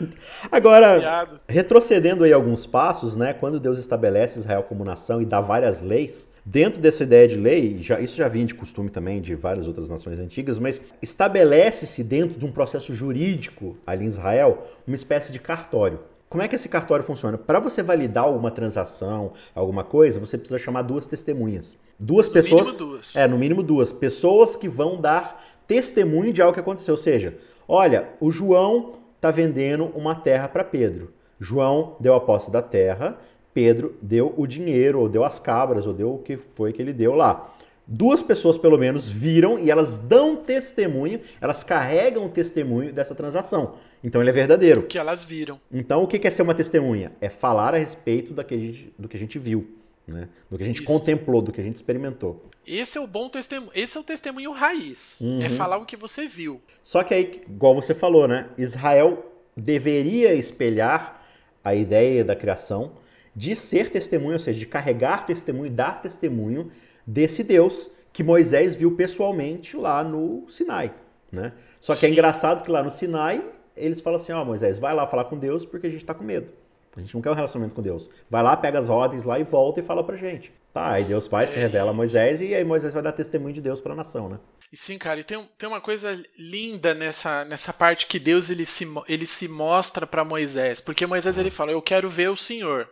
Agora, 0.52 0.94
tapeado. 0.94 1.40
retrocedendo 1.50 2.24
aí 2.24 2.32
alguns 2.32 2.68
passos, 2.68 3.16
né? 3.16 3.34
Quando 3.34 3.60
Deus 3.60 3.80
estabelece 3.80 4.38
Israel 4.38 4.62
como 4.62 4.86
nação 4.86 5.20
e 5.20 5.26
dá 5.26 5.42
várias 5.42 5.82
leis, 5.82 6.30
dentro 6.46 6.80
dessa 6.80 7.02
ideia 7.02 7.28
de 7.28 7.36
lei, 7.36 7.80
já, 7.82 8.00
isso 8.00 8.16
já 8.16 8.28
vinha 8.28 8.46
de 8.46 8.54
costume 8.54 8.92
também 8.92 9.20
de 9.22 9.34
várias 9.34 9.68
outras 9.68 9.90
nações 9.90 10.20
antigas, 10.20 10.60
mas 10.60 10.80
estabelece-se 11.02 12.04
dentro 12.04 12.38
de 12.38 12.46
um 12.46 12.52
processo 12.52 12.94
jurídico 12.94 13.76
ali 13.88 14.06
em 14.06 14.08
Israel 14.08 14.68
uma 14.86 14.96
espécie 14.96 15.34
de 15.34 15.40
cartório. 15.40 16.00
Como 16.30 16.44
é 16.44 16.48
que 16.48 16.56
esse 16.56 16.70
cartório 16.70 17.04
funciona? 17.04 17.40
Para 17.40 17.60
você 17.60 17.82
validar 17.82 18.26
alguma 18.26 18.52
transação, 18.52 19.34
alguma 19.56 19.84
coisa, 19.84 20.20
você 20.20 20.38
precisa 20.38 20.60
chamar 20.60 20.84
duas 20.84 21.08
testemunhas. 21.08 21.76
Duas 22.00 22.28
no 22.28 22.34
pessoas. 22.34 22.68
Mínimo 22.68 22.78
duas. 22.78 23.16
É, 23.16 23.28
no 23.28 23.38
mínimo 23.38 23.64
duas. 23.64 23.92
Pessoas 23.92 24.56
que 24.56 24.70
vão 24.70 25.02
dar 25.02 25.44
testemunho 25.68 26.32
de 26.32 26.42
algo 26.42 26.54
que 26.54 26.60
aconteceu. 26.60 26.94
Ou 26.94 26.98
seja, 26.98 27.36
olha, 27.68 28.10
o 28.20 28.32
João 28.32 28.94
está 29.16 29.32
vendendo 29.32 29.86
uma 29.96 30.14
terra 30.14 30.48
para 30.48 30.64
Pedro. 30.64 31.12
João 31.40 31.96
deu 32.00 32.14
a 32.14 32.22
posse 32.22 32.52
da 32.52 32.62
terra, 32.62 33.18
Pedro 33.52 33.96
deu 34.02 34.34
o 34.38 34.46
dinheiro, 34.46 35.00
ou 35.00 35.10
deu 35.10 35.24
as 35.24 35.40
cabras, 35.40 35.88
ou 35.88 35.94
deu 35.94 36.14
o 36.14 36.20
que 36.20 36.38
foi 36.38 36.72
que 36.72 36.82
ele 36.82 36.94
deu 36.94 37.16
lá 37.16 37.52
duas 37.90 38.22
pessoas 38.22 38.58
pelo 38.58 38.78
menos 38.78 39.12
viram 39.12 39.58
e 39.58 39.72
elas 39.72 39.98
dão 39.98 40.36
testemunho, 40.36 41.20
elas 41.42 41.64
carregam 41.64 42.26
o 42.26 42.30
testemunho 42.30 42.94
dessa 42.94 43.16
transação. 43.16 43.76
Então 44.04 44.22
ele 44.22 44.30
é 44.30 44.34
verdadeiro. 44.34 44.84
Que 44.84 45.00
elas 45.00 45.24
viram. 45.24 45.60
Então 45.72 46.04
o 46.04 46.08
que 46.08 46.26
é 46.26 46.30
ser 46.30 46.44
uma 46.44 46.54
testemunha? 46.54 47.12
É 47.20 47.30
falar 47.30 47.74
a 47.74 47.78
respeito 47.80 48.32
do 48.32 48.44
que 48.44 48.54
a 48.54 48.58
gente, 48.58 48.94
do 48.98 49.08
que 49.08 49.18
a 49.18 49.20
gente 49.20 49.40
viu, 49.40 49.68
né? 50.08 50.30
do 50.50 50.58
que 50.58 50.64
a 50.64 50.68
gente 50.68 50.84
Isso. 50.84 50.86
contemplou, 50.86 51.42
do 51.42 51.52
que 51.52 51.60
a 51.60 51.64
gente 51.64 51.78
experimentou. 51.78 52.46
Esse 52.66 53.00
é 53.00 53.02
o 53.02 53.08
bom 53.08 53.28
testemunho, 53.28 53.72
esse 53.74 53.98
é 53.98 54.00
o 54.00 54.04
testemunho 54.04 54.52
raiz. 54.52 55.20
É 55.22 55.26
uhum. 55.26 55.42
É 55.42 55.50
falar 55.50 55.78
o 55.78 55.86
que 55.86 55.98
você 55.98 56.28
viu. 56.28 56.62
Só 56.84 57.04
que 57.04 57.16
aí, 57.16 57.42
igual 57.50 57.74
você 57.74 57.96
falou, 57.96 58.28
né? 58.28 58.50
Israel 58.56 59.26
deveria 59.58 60.36
espelhar 60.36 61.26
a 61.64 61.74
ideia 61.74 62.24
da 62.24 62.36
criação 62.36 62.94
de 63.36 63.56
ser 63.56 63.90
testemunho, 63.90 64.34
ou 64.34 64.40
seja, 64.40 64.60
de 64.60 64.66
carregar 64.66 65.26
testemunho, 65.26 65.72
dar 65.72 66.02
testemunho 66.02 66.70
desse 67.10 67.44
Deus 67.44 67.90
que 68.14 68.24
Moisés 68.24 68.76
viu 68.76 68.96
pessoalmente 68.96 69.76
lá 69.76 70.04
no 70.04 70.46
Sinai. 70.48 70.94
Né? 71.32 71.54
Só 71.80 71.96
que 71.96 72.06
é 72.06 72.10
engraçado 72.10 72.64
que 72.64 72.72
lá 72.72 72.84
no 72.84 72.92
Sinai 72.92 73.44
eles 73.76 74.02
falam 74.02 74.18
assim: 74.18 74.32
Ó, 74.32 74.42
oh, 74.42 74.46
Moisés, 74.46 74.80
vai 74.80 74.94
lá 74.94 75.08
falar 75.08 75.26
com 75.26 75.38
Deus 75.38 75.66
porque 75.66 75.88
a 75.88 75.90
gente 75.90 76.02
está 76.02 76.14
com 76.14 76.24
medo. 76.24 76.52
A 76.96 77.02
gente 77.02 77.14
não 77.14 77.22
quer 77.22 77.30
um 77.30 77.36
relacionamento 77.36 77.76
com 77.76 77.82
Deus. 77.82 78.10
Vai 78.30 78.44
lá, 78.44 78.58
pega 78.58 78.80
as 78.80 78.90
ordens 78.90 79.24
lá 79.24 79.40
e 79.40 79.44
volta 79.44 79.80
e 79.80 79.84
fala 79.84 80.04
pra 80.04 80.16
gente. 80.16 80.52
Tá, 80.74 80.92
aí 80.92 81.04
Deus 81.04 81.28
vai, 81.28 81.48
se 81.48 81.58
é. 81.58 81.62
revela 81.62 81.92
a 81.92 81.94
Moisés 81.94 82.42
e 82.42 82.54
aí 82.54 82.64
Moisés 82.64 82.94
vai 82.94 83.02
dar 83.02 83.12
testemunho 83.12 83.54
de 83.54 83.62
Deus 83.62 83.80
para 83.82 83.94
a 83.94 83.96
nação, 83.96 84.30
né? 84.30 84.40
E 84.72 84.78
sim, 84.78 84.98
cara, 84.98 85.20
e 85.20 85.24
tem, 85.24 85.50
tem 85.58 85.70
uma 85.70 85.82
coisa 85.82 86.22
linda 86.38 86.94
nessa, 86.94 87.44
nessa 87.46 87.74
parte 87.74 88.06
que 88.06 88.20
Deus 88.20 88.50
ele 88.50 88.66
se, 88.66 88.88
ele 89.08 89.26
se 89.26 89.48
mostra 89.48 90.06
para 90.06 90.24
Moisés. 90.24 90.80
Porque 90.80 91.08
Moisés 91.08 91.38
ele 91.38 91.50
fala: 91.50 91.72
Eu 91.72 91.82
quero 91.82 92.10
ver 92.10 92.30
o 92.30 92.36
Senhor. 92.36 92.88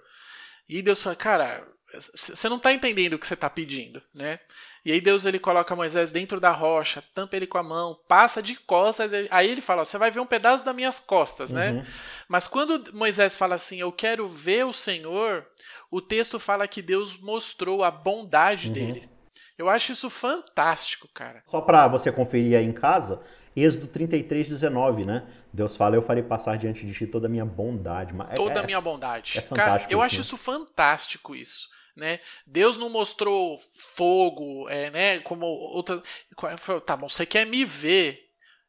E 0.70 0.82
Deus 0.82 1.02
fala: 1.02 1.16
Cara, 1.16 1.68
você 1.94 2.50
não 2.50 2.58
está 2.58 2.74
entendendo 2.74 3.14
o 3.14 3.20
que 3.20 3.26
você 3.26 3.34
está 3.34 3.50
pedindo, 3.50 4.02
né? 4.14 4.40
E 4.84 4.92
aí 4.92 5.00
Deus 5.00 5.26
ele 5.26 5.40
coloca 5.40 5.76
Moisés 5.76 6.12
dentro 6.12 6.40
da 6.40 6.52
rocha, 6.52 7.04
tampa 7.16 7.36
ele 7.36 7.48
com 7.48 7.58
a 7.58 7.64
mão, 7.64 7.98
passa 8.08 8.42
de 8.42 8.56
costas, 8.56 9.10
aí 9.32 9.50
ele 9.50 9.62
fala, 9.62 9.86
você 9.86 9.98
vai 9.98 10.12
ver 10.12 10.20
um 10.20 10.26
pedaço 10.26 10.66
das 10.66 10.76
minhas 10.76 11.00
costas, 11.00 11.50
né? 11.50 11.72
uhum. 11.72 11.84
Mas 12.28 12.46
quando 12.46 12.94
Moisés 12.94 13.36
fala 13.36 13.56
assim, 13.56 13.80
eu 13.80 13.92
quero 13.92 14.28
ver 14.28 14.66
o 14.66 14.74
Senhor, 14.74 15.46
o 15.90 16.02
texto 16.02 16.40
fala 16.40 16.68
que 16.68 16.82
Deus 16.82 17.18
mostrou 17.18 17.84
a 17.84 17.92
bondade 17.92 18.68
uhum. 18.68 18.74
dele. 18.74 19.10
Eu 19.58 19.70
acho 19.70 19.92
isso 19.92 20.10
fantástico, 20.10 21.08
cara. 21.14 21.42
Só 21.48 21.62
para 21.62 21.88
você 21.88 22.12
conferir 22.12 22.58
aí 22.58 22.66
em 22.66 22.72
casa, 22.72 23.22
Êxodo 23.56 23.88
33, 23.88 24.50
19, 24.50 25.04
né? 25.04 25.26
Deus 25.52 25.76
fala, 25.76 25.96
eu 25.96 26.02
farei 26.02 26.22
passar 26.22 26.58
diante 26.58 26.86
de 26.86 26.94
ti 26.94 27.08
toda 27.08 27.26
a 27.26 27.30
minha 27.30 27.46
bondade. 27.46 28.14
Toda 28.36 28.60
a 28.60 28.64
é, 28.64 28.66
minha 28.66 28.80
bondade. 28.80 29.38
É 29.38 29.42
fantástico. 29.42 29.90
Cara, 29.90 29.94
eu 29.94 30.02
acho 30.02 30.16
né? 30.16 30.22
isso 30.22 30.38
fantástico 30.38 31.36
isso 31.36 31.76
né? 31.98 32.20
Deus 32.46 32.78
não 32.78 32.90
mostrou 32.90 33.60
fogo, 33.74 34.70
é, 34.70 34.90
né? 34.92 35.20
Como 35.20 35.46
outra. 35.46 36.02
Tá 36.86 36.96
bom, 36.96 37.10
você 37.10 37.26
quer 37.26 37.46
me 37.46 37.66
ver? 37.66 38.26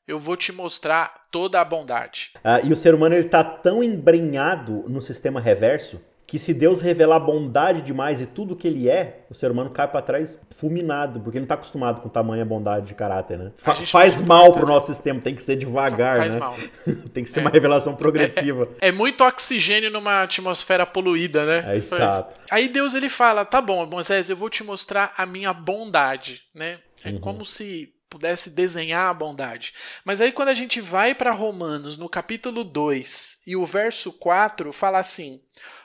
Eu 0.06 0.18
vou 0.18 0.36
te 0.36 0.50
mostrar 0.50 1.26
toda 1.30 1.60
a 1.60 1.64
bondade. 1.64 2.32
Ah, 2.42 2.60
e 2.62 2.72
o 2.72 2.76
ser 2.76 2.94
humano 2.94 3.14
ele 3.14 3.28
tá 3.28 3.44
tão 3.44 3.84
embrenhado 3.84 4.88
no 4.88 5.02
sistema 5.02 5.38
reverso 5.38 6.00
que 6.28 6.38
se 6.38 6.52
Deus 6.52 6.82
revelar 6.82 7.20
bondade 7.20 7.80
demais 7.80 8.20
e 8.20 8.26
tudo 8.26 8.54
que 8.54 8.68
ele 8.68 8.86
é, 8.86 9.24
o 9.30 9.34
ser 9.34 9.50
humano 9.50 9.70
cai 9.70 9.88
para 9.88 10.02
trás 10.02 10.38
fulminado, 10.50 11.20
porque 11.20 11.38
ele 11.38 11.40
não 11.40 11.46
está 11.46 11.54
acostumado 11.54 12.02
com 12.02 12.08
tamanha 12.10 12.44
bondade 12.44 12.84
de 12.84 12.94
caráter, 12.94 13.38
né? 13.38 13.50
Fa 13.56 13.74
faz 13.74 14.20
mal 14.20 14.52
pro 14.52 14.66
nosso 14.66 14.92
sistema, 14.92 15.22
tem 15.22 15.34
que 15.34 15.42
ser 15.42 15.56
devagar, 15.56 16.18
faz 16.18 16.34
né? 16.34 16.40
Mal. 16.40 16.54
tem 17.14 17.24
que 17.24 17.30
ser 17.30 17.40
é. 17.40 17.42
uma 17.44 17.50
revelação 17.50 17.94
progressiva. 17.94 18.68
É, 18.78 18.86
é, 18.86 18.88
é, 18.90 18.92
muito 18.92 19.24
oxigênio 19.24 19.90
numa 19.90 20.24
atmosfera 20.24 20.84
poluída, 20.84 21.46
né? 21.46 21.72
É 21.72 21.76
exato. 21.78 22.36
Aí 22.50 22.68
Deus 22.68 22.92
ele 22.92 23.08
fala: 23.08 23.46
"Tá 23.46 23.62
bom, 23.62 23.86
Moisés, 23.86 24.28
eu 24.28 24.36
vou 24.36 24.50
te 24.50 24.62
mostrar 24.62 25.14
a 25.16 25.24
minha 25.24 25.54
bondade", 25.54 26.42
né? 26.54 26.78
É 27.02 27.08
uhum. 27.08 27.20
como 27.20 27.42
se 27.42 27.88
pudesse 28.08 28.50
desenhar 28.50 29.10
a 29.10 29.14
bondade. 29.14 29.74
Mas 30.04 30.20
aí 30.20 30.32
quando 30.32 30.48
a 30.48 30.54
gente 30.54 30.80
vai 30.80 31.14
para 31.14 31.30
Romanos, 31.30 31.96
no 31.96 32.08
capítulo 32.08 32.64
2, 32.64 33.38
e 33.46 33.56
o 33.56 33.66
verso 33.66 34.12
4 34.12 34.72
fala 34.72 34.98
assim: 34.98 35.40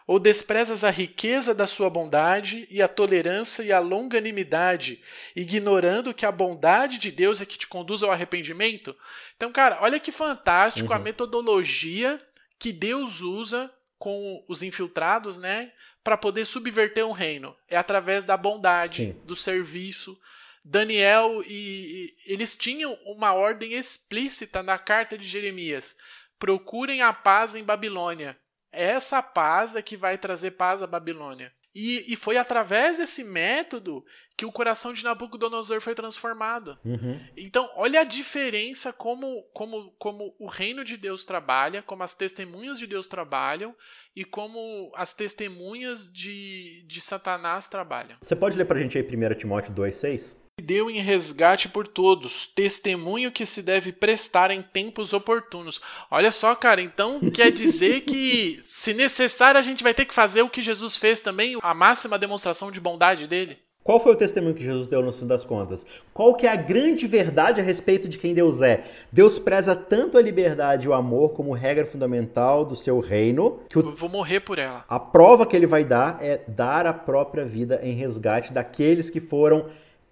ou 0.05 0.19
desprezas 0.19 0.83
a 0.83 0.89
riqueza 0.89 1.53
da 1.53 1.65
sua 1.65 1.89
bondade 1.89 2.67
e 2.69 2.81
a 2.81 2.87
tolerância 2.87 3.63
e 3.63 3.71
a 3.71 3.79
longanimidade, 3.79 5.01
ignorando 5.35 6.13
que 6.13 6.25
a 6.25 6.31
bondade 6.31 6.97
de 6.97 7.11
Deus 7.11 7.41
é 7.41 7.45
que 7.45 7.57
te 7.57 7.67
conduz 7.67 8.03
ao 8.03 8.11
arrependimento? 8.11 8.95
Então, 9.35 9.51
cara, 9.51 9.79
olha 9.81 9.99
que 9.99 10.11
fantástico 10.11 10.89
uhum. 10.89 10.95
a 10.95 10.99
metodologia 10.99 12.19
que 12.59 12.71
Deus 12.71 13.21
usa 13.21 13.71
com 13.97 14.43
os 14.49 14.61
infiltrados, 14.61 15.37
né, 15.37 15.71
para 16.03 16.17
poder 16.17 16.43
subverter 16.43 17.05
um 17.05 17.13
reino. 17.13 17.55
É 17.69 17.77
através 17.77 18.25
da 18.25 18.35
bondade, 18.35 18.97
Sim. 18.97 19.15
do 19.23 19.35
serviço. 19.35 20.19
Daniel 20.63 21.43
e, 21.45 22.13
e 22.27 22.33
eles 22.33 22.55
tinham 22.55 22.97
uma 23.05 23.33
ordem 23.33 23.73
explícita 23.73 24.63
na 24.63 24.77
carta 24.77 25.17
de 25.17 25.25
Jeremias: 25.25 25.95
procurem 26.39 27.01
a 27.01 27.11
paz 27.11 27.55
em 27.55 27.63
Babilônia 27.63 28.37
essa 28.73 29.21
paz 29.21 29.75
é 29.75 29.81
que 29.81 29.95
vai 29.95 30.17
trazer 30.17 30.51
paz 30.51 30.81
à 30.81 30.87
Babilônia. 30.87 31.53
E, 31.75 32.13
e 32.13 32.15
foi 32.15 32.37
através 32.37 32.97
desse 32.97 33.23
método 33.23 34.05
que 34.37 34.45
o 34.45 34.51
coração 34.51 34.93
de 34.93 35.03
Nabucodonosor 35.03 35.81
foi 35.81 35.95
transformado. 35.95 36.77
Uhum. 36.85 37.19
Então, 37.35 37.67
olha 37.75 38.01
a 38.01 38.03
diferença 38.03 38.93
como, 38.93 39.41
como, 39.53 39.91
como 39.97 40.35
o 40.39 40.47
reino 40.47 40.83
de 40.83 40.97
Deus 40.97 41.25
trabalha, 41.25 41.81
como 41.81 42.03
as 42.03 42.13
testemunhas 42.13 42.77
de 42.77 42.85
Deus 42.85 43.07
trabalham 43.07 43.75
e 44.15 44.23
como 44.23 44.91
as 44.95 45.15
testemunhas 45.15 46.11
de, 46.11 46.85
de 46.87 47.01
Satanás 47.01 47.67
trabalham. 47.67 48.17
Você 48.21 48.35
pode 48.35 48.55
ler 48.55 48.65
para 48.65 48.77
a 48.77 48.81
gente 48.81 48.97
aí 48.97 49.03
1 49.03 49.35
Timóteo 49.35 49.73
2,6? 49.73 50.42
Deu 50.63 50.89
em 50.89 50.99
resgate 50.99 51.67
por 51.67 51.87
todos, 51.87 52.47
testemunho 52.47 53.31
que 53.31 53.45
se 53.45 53.61
deve 53.61 53.91
prestar 53.91 54.49
em 54.51 54.61
tempos 54.61 55.13
oportunos. 55.13 55.81
Olha 56.09 56.31
só, 56.31 56.55
cara, 56.55 56.81
então 56.81 57.19
quer 57.31 57.51
dizer 57.51 58.01
que, 58.01 58.59
se 58.63 58.93
necessário, 58.93 59.59
a 59.59 59.63
gente 59.63 59.83
vai 59.83 59.93
ter 59.93 60.05
que 60.05 60.13
fazer 60.13 60.41
o 60.41 60.49
que 60.49 60.61
Jesus 60.61 60.95
fez 60.95 61.19
também, 61.19 61.57
a 61.61 61.73
máxima 61.73 62.17
demonstração 62.17 62.71
de 62.71 62.79
bondade 62.79 63.27
dele? 63.27 63.57
Qual 63.83 63.99
foi 63.99 64.13
o 64.13 64.15
testemunho 64.15 64.55
que 64.55 64.63
Jesus 64.63 64.87
deu 64.87 65.01
no 65.01 65.11
fim 65.11 65.27
das 65.27 65.43
contas? 65.43 65.85
Qual 66.13 66.33
que 66.35 66.47
é 66.47 66.49
a 66.49 66.55
grande 66.55 67.05
verdade 67.05 67.59
a 67.59 67.63
respeito 67.63 68.07
de 68.07 68.17
quem 68.17 68.33
Deus 68.33 68.61
é? 68.61 68.81
Deus 69.11 69.37
preza 69.37 69.75
tanto 69.75 70.17
a 70.17 70.21
liberdade 70.21 70.85
e 70.85 70.89
o 70.89 70.93
amor 70.93 71.33
como 71.33 71.51
regra 71.51 71.85
fundamental 71.85 72.63
do 72.63 72.77
seu 72.77 73.01
reino. 73.01 73.59
Que 73.69 73.77
o... 73.77 73.93
Vou 73.93 74.07
morrer 74.07 74.39
por 74.39 74.57
ela. 74.57 74.85
A 74.87 74.99
prova 74.99 75.45
que 75.45 75.53
ele 75.53 75.67
vai 75.67 75.83
dar 75.83 76.17
é 76.21 76.41
dar 76.47 76.87
a 76.87 76.93
própria 76.93 77.43
vida 77.43 77.81
em 77.83 77.91
resgate 77.91 78.53
daqueles 78.53 79.09
que 79.09 79.19
foram 79.19 79.65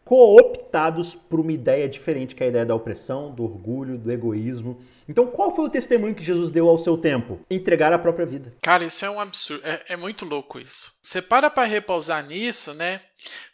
cooptados 0.03 1.15
por 1.15 1.39
uma 1.39 1.51
ideia 1.51 1.88
diferente 1.88 2.36
que 2.36 2.43
é 2.43 2.48
a 2.48 2.50
ideia 2.50 2.65
da 2.65 2.75
opressão, 2.75 3.31
do 3.31 3.43
orgulho, 3.43 3.98
do 3.98 4.12
egoísmo. 4.12 4.84
Então, 5.08 5.27
qual 5.27 5.55
foi 5.55 5.65
o 5.65 5.70
testemunho 5.70 6.15
que 6.15 6.24
Jesus 6.24 6.51
deu 6.51 6.67
ao 6.67 6.79
seu 6.79 6.98
tempo? 6.98 7.39
Entregar 7.50 7.93
a 7.93 8.00
própria 8.00 8.25
vida. 8.25 8.53
Cara, 8.62 8.84
isso 8.84 9.05
é 9.05 9.10
um 9.10 9.20
absurdo. 9.20 9.65
É, 9.65 9.93
é 9.93 9.96
muito 9.96 10.25
louco 10.25 10.60
isso. 10.60 10.91
Você 11.01 11.22
para 11.22 11.50
para 11.50 11.67
repousar 11.67 12.25
nisso, 12.25 12.74
né? 12.74 13.01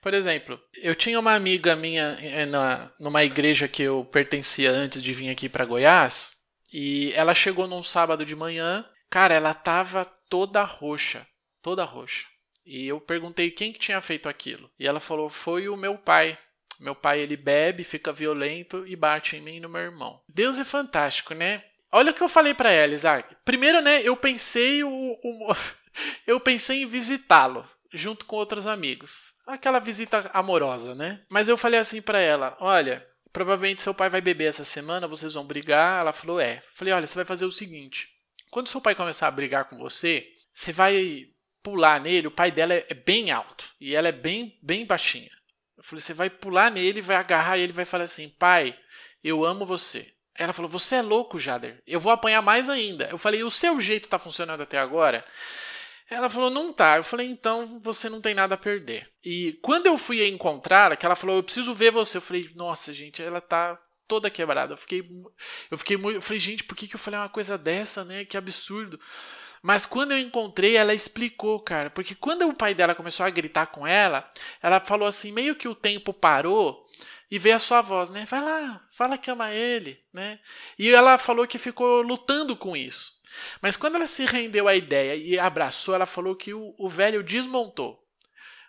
Por 0.02 0.14
exemplo, 0.14 0.60
eu 0.82 0.96
tinha 0.96 1.20
uma 1.20 1.34
amiga 1.34 1.76
minha 1.76 2.18
eh, 2.22 2.46
na, 2.46 2.92
numa 3.00 3.24
igreja 3.24 3.68
que 3.68 3.84
eu 3.84 4.06
pertencia 4.06 4.72
antes 4.72 5.02
de 5.02 5.14
vir 5.14 5.30
aqui 5.30 5.50
para 5.50 5.66
Goiás, 5.66 6.32
e 6.72 7.12
ela 7.14 7.34
chegou 7.34 7.68
num 7.68 7.84
sábado 7.84 8.26
de 8.26 8.36
manhã. 8.36 8.86
Cara, 9.10 9.34
ela 9.34 9.54
tava 9.54 10.06
toda 10.30 10.64
roxa, 10.64 11.26
toda 11.62 11.84
roxa. 11.84 12.26
E 12.68 12.88
eu 12.88 13.00
perguntei 13.00 13.50
quem 13.50 13.72
que 13.72 13.80
tinha 13.80 14.02
feito 14.02 14.28
aquilo. 14.28 14.70
E 14.80 14.86
ela 14.86 15.00
falou: 15.00 15.30
"Foi 15.30 15.70
o 15.70 15.78
meu 15.78 15.98
pai". 15.98 16.38
Meu 16.80 16.94
pai 16.94 17.22
ele 17.22 17.36
bebe, 17.36 17.84
fica 17.84 18.14
violento 18.14 18.86
e 18.86 18.96
bate 18.96 19.36
em 19.36 19.42
mim 19.42 19.56
e 19.56 19.60
no 19.60 19.70
meu 19.70 19.82
irmão. 19.82 20.22
Deus 20.30 20.60
é 20.60 20.64
fantástico, 20.64 21.34
né? 21.34 21.64
Olha 21.92 22.12
o 22.12 22.14
que 22.14 22.22
eu 22.22 22.30
falei 22.30 22.54
para 22.54 22.70
ela, 22.70 22.94
Isaac. 22.94 23.36
Primeiro, 23.44 23.82
né, 23.82 24.02
eu 24.04 24.16
pensei 24.16 24.84
o, 24.84 24.90
o 24.90 25.56
eu 26.28 26.40
pensei 26.40 26.84
em 26.84 26.88
visitá-lo 26.88 27.68
junto 27.92 28.26
com 28.26 28.36
outros 28.36 28.68
amigos. 28.68 29.34
Aquela 29.48 29.80
visita 29.80 30.30
amorosa, 30.34 30.94
né? 30.94 31.22
Mas 31.30 31.48
eu 31.48 31.58
falei 31.58 31.80
assim 31.80 32.02
para 32.02 32.20
ela: 32.20 32.56
"Olha, 32.60 33.06
provavelmente 33.32 33.82
seu 33.82 33.94
pai 33.94 34.10
vai 34.10 34.22
beber 34.22 34.50
essa 34.50 34.66
semana, 34.66 35.08
vocês 35.08 35.34
vão 35.34 35.46
brigar". 35.46 36.02
Ela 36.02 36.14
falou: 36.14 36.40
"É". 36.40 36.62
Falei: 36.74 36.94
"Olha, 36.94 37.08
você 37.08 37.16
vai 37.16 37.26
fazer 37.26 37.46
o 37.46 37.52
seguinte: 37.52 38.10
quando 38.52 38.70
seu 38.70 38.82
pai 38.82 38.94
começar 38.94 39.28
a 39.28 39.32
brigar 39.32 39.66
com 39.66 39.78
você, 39.78 40.28
você 40.54 40.72
vai 40.72 41.28
pular 41.68 42.00
nele, 42.00 42.28
o 42.28 42.32
pai 42.32 42.50
dela 42.50 42.74
é, 42.74 42.86
é 42.88 42.94
bem 42.94 43.30
alto 43.30 43.70
e 43.78 43.94
ela 43.94 44.08
é 44.08 44.12
bem, 44.14 44.58
bem 44.64 44.86
baixinha. 44.86 45.30
Eu 45.78 45.84
falei, 45.84 46.00
você 46.00 46.14
vai 46.14 46.30
pular 46.30 46.72
nele, 46.72 47.02
vai 47.02 47.18
agarrar 47.18 47.58
ele, 47.58 47.74
vai 47.74 47.84
falar 47.84 48.06
assim, 48.06 48.30
pai, 48.30 48.74
eu 49.22 49.44
amo 49.44 49.66
você. 49.66 50.14
Ela 50.34 50.54
falou, 50.54 50.72
você 50.72 50.96
é 50.96 51.02
louco, 51.02 51.38
Jader. 51.38 51.84
Eu 51.86 52.00
vou 52.00 52.12
apanhar 52.12 52.42
mais 52.42 52.70
ainda. 52.70 53.10
Eu 53.12 53.18
falei, 53.18 53.44
o 53.44 53.52
seu 53.52 53.82
jeito 53.82 54.08
tá 54.08 54.18
funcionando 54.18 54.62
até 54.62 54.78
agora? 54.78 55.26
Ela 56.10 56.30
falou, 56.30 56.50
não 56.50 56.72
tá. 56.72 56.96
Eu 56.96 57.04
falei, 57.04 57.28
então 57.28 57.82
você 57.82 58.08
não 58.08 58.22
tem 58.22 58.34
nada 58.34 58.56
a 58.56 58.58
perder. 58.58 59.12
E 59.22 59.60
quando 59.62 59.88
eu 59.88 59.98
fui 59.98 60.26
encontrar, 60.26 60.96
que 60.96 61.06
ela 61.06 61.18
falou, 61.18 61.36
eu 61.36 61.44
preciso 61.44 61.76
ver 61.76 61.92
você. 61.92 62.18
Eu 62.18 62.22
falei, 62.22 62.50
nossa, 62.56 62.94
gente, 62.94 63.22
ela 63.22 63.42
tá 63.42 63.78
toda 64.08 64.30
quebrada. 64.30 64.74
Eu 64.74 64.78
fiquei, 64.78 65.06
eu 65.70 65.78
fiquei 65.78 65.98
muito. 65.98 66.16
Eu 66.16 66.22
falei, 66.22 66.40
gente, 66.40 66.64
por 66.64 66.78
que, 66.78 66.88
que 66.88 66.96
eu 66.96 67.00
falei 67.00 67.20
uma 67.20 67.28
coisa 67.28 67.58
dessa, 67.58 68.06
né? 68.06 68.24
Que 68.24 68.38
absurdo. 68.38 68.98
Mas 69.68 69.86
quando 69.86 70.14
eu 70.14 70.18
encontrei, 70.18 70.78
ela 70.78 70.94
explicou, 70.94 71.60
cara. 71.60 71.90
Porque 71.90 72.16
quando 72.16 72.48
o 72.48 72.54
pai 72.54 72.74
dela 72.74 72.96
começou 72.96 73.26
a 73.26 73.30
gritar 73.30 73.66
com 73.66 73.86
ela, 73.86 74.26
ela 74.64 74.80
falou 74.80 75.06
assim: 75.06 75.30
meio 75.30 75.58
que 75.58 75.68
o 75.68 75.76
tempo 75.76 76.14
parou 76.14 76.88
e 77.30 77.38
veio 77.38 77.58
a 77.58 77.60
sua 77.60 77.82
voz, 77.82 78.10
né? 78.10 78.24
Vai 78.24 78.42
lá, 78.42 78.82
fala 78.92 79.18
que 79.18 79.30
ama 79.30 79.52
ele, 79.52 80.02
né? 80.14 80.40
E 80.80 80.90
ela 80.90 81.18
falou 81.18 81.46
que 81.46 81.58
ficou 81.58 82.02
lutando 82.02 82.56
com 82.56 82.78
isso. 82.78 83.12
Mas 83.62 83.76
quando 83.76 83.96
ela 83.96 84.08
se 84.08 84.24
rendeu 84.24 84.70
à 84.70 84.74
ideia 84.74 85.18
e 85.18 85.38
abraçou, 85.38 85.94
ela 85.94 86.06
falou 86.06 86.34
que 86.34 86.54
o, 86.54 86.74
o 86.78 86.88
velho 86.88 87.22
desmontou. 87.22 88.02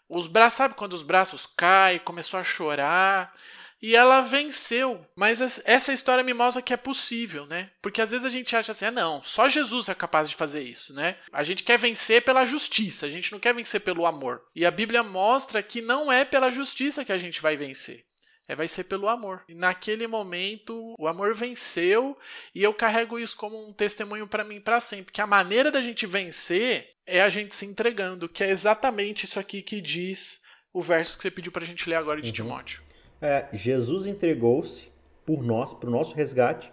Os 0.09 0.26
braços, 0.26 0.57
sabe 0.57 0.75
quando 0.75 0.95
os 0.95 1.02
braços 1.02 1.47
caem, 1.57 2.00
começou 2.00 2.40
a 2.40 2.43
chorar. 2.43 3.33
E 3.80 3.94
ela 3.94 4.20
venceu. 4.20 5.04
Mas 5.14 5.62
essa 5.64 5.92
história 5.92 6.25
me 6.25 6.35
mostra 6.35 6.62
que 6.62 6.73
é 6.73 6.76
possível, 6.76 7.47
né? 7.47 7.70
Porque 7.80 8.00
às 8.00 8.11
vezes 8.11 8.25
a 8.25 8.30
gente 8.30 8.54
acha 8.54 8.73
assim, 8.73 8.87
ah, 8.87 8.90
não, 8.90 9.23
só 9.23 9.49
Jesus 9.49 9.88
é 9.88 9.94
capaz 9.94 10.28
de 10.28 10.37
fazer 10.37 10.62
isso, 10.62 10.92
né? 10.94 11.16
A 11.32 11.42
gente 11.42 11.62
quer 11.62 11.78
vencer 11.78 12.23
pela 12.23 12.44
justiça, 12.44 13.06
a 13.06 13.08
gente 13.08 13.32
não 13.32 13.38
quer 13.38 13.54
vencer 13.54 13.80
pelo 13.80 14.06
amor. 14.06 14.42
E 14.54 14.66
a 14.66 14.70
Bíblia 14.70 15.02
mostra 15.02 15.62
que 15.62 15.80
não 15.80 16.11
é 16.11 16.25
pela 16.25 16.50
justiça 16.50 17.04
que 17.04 17.12
a 17.12 17.18
gente 17.18 17.40
vai 17.40 17.56
vencer. 17.56 18.04
É, 18.49 18.56
vai 18.56 18.66
ser 18.66 18.85
pelo 18.85 19.08
amor. 19.08 19.44
E 19.47 19.54
naquele 19.54 20.06
momento, 20.06 20.94
o 20.99 21.06
amor 21.06 21.35
venceu 21.35 22.16
e 22.54 22.62
eu 22.62 22.73
carrego 22.73 23.18
isso 23.18 23.37
como 23.37 23.68
um 23.68 23.75
testemunho 23.75 24.26
para 24.26 24.42
mim 24.42 24.58
para 24.58 24.80
sempre. 24.80 25.12
Que 25.12 25.20
a 25.20 25.26
maneira 25.26 25.70
da 25.70 25.82
gente 25.82 26.06
vencer 26.06 26.88
é 27.06 27.20
a 27.20 27.28
gente 27.28 27.54
se 27.54 27.66
entregando, 27.66 28.28
que 28.28 28.42
é 28.42 28.49
exatamente 28.49 29.25
isso 29.25 29.38
aqui 29.38 29.61
que 29.61 29.82
diz 29.82 30.40
o 30.73 30.80
verso 30.80 31.18
que 31.18 31.23
você 31.23 31.30
pediu 31.30 31.52
para 31.52 31.62
a 31.62 31.66
gente 31.66 31.88
ler 31.88 31.97
agora 31.97 32.23
de 32.23 32.28
uhum. 32.28 32.35
Timóteo. 32.35 32.88
É, 33.20 33.46
Jesus 33.52 34.06
entregou-se 34.06 34.90
por 35.26 35.42
nós, 35.42 35.75
para 35.75 35.88
o 35.88 35.92
nosso 35.92 36.14
resgate, 36.14 36.72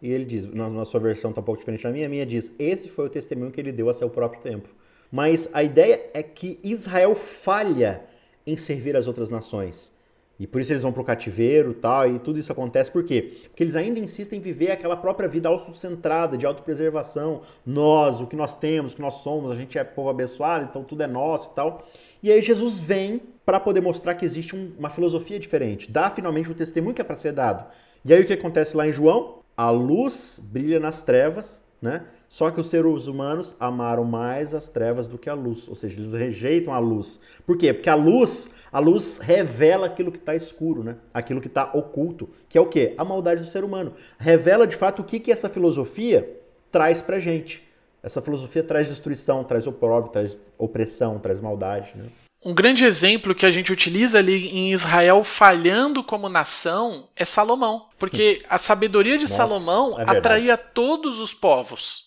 e 0.00 0.12
ele 0.12 0.24
diz, 0.24 0.52
na, 0.52 0.68
na 0.68 0.84
sua 0.84 1.00
versão 1.00 1.30
está 1.30 1.40
um 1.40 1.44
pouco 1.44 1.58
diferente 1.58 1.82
da 1.82 1.90
minha, 1.90 2.06
a 2.06 2.08
minha 2.08 2.26
diz, 2.26 2.52
esse 2.58 2.88
foi 2.88 3.06
o 3.06 3.10
testemunho 3.10 3.50
que 3.50 3.60
ele 3.60 3.72
deu 3.72 3.88
a 3.88 3.94
seu 3.94 4.10
próprio 4.10 4.42
tempo. 4.42 4.68
Mas 5.10 5.48
a 5.52 5.62
ideia 5.62 6.10
é 6.12 6.22
que 6.22 6.58
Israel 6.62 7.14
falha 7.14 8.04
em 8.46 8.56
servir 8.56 8.96
as 8.96 9.06
outras 9.06 9.30
nações. 9.30 9.92
E 10.38 10.46
por 10.46 10.60
isso 10.60 10.72
eles 10.72 10.82
vão 10.82 10.92
para 10.92 11.00
o 11.00 11.04
cativeiro 11.04 11.72
tal, 11.72 12.10
e 12.10 12.18
tudo 12.18 12.38
isso 12.38 12.52
acontece 12.52 12.90
por 12.90 13.02
quê? 13.04 13.34
Porque 13.44 13.62
eles 13.62 13.74
ainda 13.74 13.98
insistem 13.98 14.38
em 14.38 14.42
viver 14.42 14.70
aquela 14.70 14.96
própria 14.96 15.26
vida 15.26 15.48
autocentrada, 15.48 16.36
de 16.36 16.44
autopreservação. 16.44 17.40
Nós, 17.64 18.20
o 18.20 18.26
que 18.26 18.36
nós 18.36 18.54
temos, 18.54 18.92
o 18.92 18.96
que 18.96 19.02
nós 19.02 19.14
somos, 19.14 19.50
a 19.50 19.54
gente 19.54 19.78
é 19.78 19.84
povo 19.84 20.10
abençoado, 20.10 20.66
então 20.68 20.84
tudo 20.84 21.02
é 21.02 21.06
nosso 21.06 21.50
e 21.50 21.54
tal. 21.54 21.86
E 22.22 22.30
aí 22.30 22.42
Jesus 22.42 22.78
vem 22.78 23.22
para 23.46 23.60
poder 23.60 23.80
mostrar 23.80 24.16
que 24.16 24.24
existe 24.24 24.56
um, 24.56 24.72
uma 24.76 24.90
filosofia 24.90 25.38
diferente, 25.38 25.88
dá 25.88 26.10
finalmente 26.10 26.50
o 26.50 26.54
testemunho 26.54 26.94
que 26.94 27.00
é 27.00 27.04
para 27.04 27.14
ser 27.14 27.30
dado. 27.30 27.64
E 28.04 28.12
aí 28.12 28.20
o 28.20 28.26
que 28.26 28.32
acontece 28.32 28.76
lá 28.76 28.88
em 28.88 28.92
João? 28.92 29.38
A 29.56 29.70
luz 29.70 30.40
brilha 30.42 30.80
nas 30.80 31.00
trevas, 31.00 31.62
né? 31.80 32.04
Só 32.28 32.50
que 32.50 32.60
os 32.60 32.66
seres 32.66 33.06
humanos 33.06 33.54
amaram 33.60 34.04
mais 34.04 34.52
as 34.52 34.68
trevas 34.68 35.06
do 35.06 35.16
que 35.16 35.30
a 35.30 35.34
luz, 35.34 35.68
ou 35.68 35.76
seja, 35.76 36.00
eles 36.00 36.12
rejeitam 36.12 36.74
a 36.74 36.78
luz. 36.80 37.20
Por 37.46 37.56
quê? 37.56 37.72
Porque 37.72 37.88
a 37.88 37.94
luz, 37.94 38.50
a 38.72 38.80
luz 38.80 39.18
revela 39.18 39.86
aquilo 39.86 40.10
que 40.10 40.18
está 40.18 40.34
escuro, 40.34 40.82
né? 40.82 40.96
Aquilo 41.14 41.40
que 41.40 41.46
está 41.46 41.70
oculto, 41.72 42.28
que 42.48 42.58
é 42.58 42.60
o 42.60 42.66
quê? 42.66 42.94
A 42.98 43.04
maldade 43.04 43.42
do 43.42 43.46
ser 43.46 43.62
humano. 43.62 43.92
Revela 44.18 44.66
de 44.66 44.74
fato 44.74 45.02
o 45.02 45.04
que 45.04 45.20
que 45.20 45.30
essa 45.30 45.48
filosofia 45.48 46.40
traz 46.72 47.00
para 47.00 47.20
gente. 47.20 47.64
Essa 48.02 48.20
filosofia 48.20 48.64
traz 48.64 48.88
destruição, 48.88 49.44
traz 49.44 49.68
opróbrio, 49.68 50.12
traz 50.12 50.38
opressão, 50.58 51.20
traz 51.20 51.40
maldade. 51.40 51.92
Né? 51.96 52.08
Um 52.46 52.54
grande 52.54 52.84
exemplo 52.84 53.34
que 53.34 53.44
a 53.44 53.50
gente 53.50 53.72
utiliza 53.72 54.20
ali 54.20 54.50
em 54.50 54.72
Israel 54.72 55.24
falhando 55.24 56.04
como 56.04 56.28
nação 56.28 57.10
é 57.16 57.24
Salomão. 57.24 57.88
Porque 57.98 58.40
a 58.48 58.56
sabedoria 58.56 59.18
de 59.18 59.24
Nossa, 59.24 59.34
Salomão 59.34 59.98
é 59.98 60.04
atraía 60.08 60.56
todos 60.56 61.18
os 61.18 61.34
povos. 61.34 62.04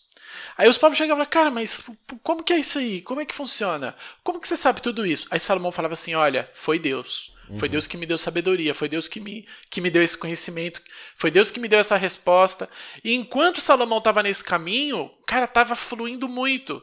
Aí 0.58 0.69
os 0.69 0.77
povos 0.77 0.98
chegavam 0.98 1.22
e 1.22 1.25
falavam, 1.25 1.29
cara, 1.29 1.51
mas 1.51 1.84
como 2.24 2.41
que 2.41 2.53
é 2.53 2.58
isso 2.58 2.79
aí? 2.79 3.01
Como 3.01 3.19
é 3.19 3.25
que 3.25 3.36
funciona? 3.36 3.93
Como 4.24 4.39
que 4.39 4.48
você 4.48 4.55
sabe 4.55 4.81
tudo 4.81 5.05
isso? 5.05 5.27
Aí 5.29 5.41
Salomão 5.41 5.74
falava 5.74 5.91
assim: 5.91 6.15
olha, 6.15 6.50
foi 6.53 6.79
Deus. 6.79 7.34
Foi 7.58 7.67
uhum. 7.67 7.72
Deus 7.72 7.88
que 7.88 7.98
me 7.98 8.05
deu 8.05 8.17
sabedoria, 8.17 8.74
foi 8.74 8.88
Deus 8.88 9.10
que 9.10 9.19
me, 9.19 9.46
que 9.69 9.81
me 9.81 9.89
deu 9.89 10.03
esse 10.03 10.17
conhecimento, 10.17 10.81
foi 11.15 11.31
Deus 11.31 11.50
que 11.51 11.60
me 11.60 11.67
deu 11.67 11.79
essa 11.79 11.98
resposta. 11.98 12.69
E 13.03 13.13
enquanto 13.13 13.60
Salomão 13.60 13.98
estava 13.98 14.24
nesse 14.24 14.43
caminho, 14.43 15.12
cara, 15.25 15.46
estava 15.46 15.75
fluindo 15.75 16.29
muito. 16.29 16.81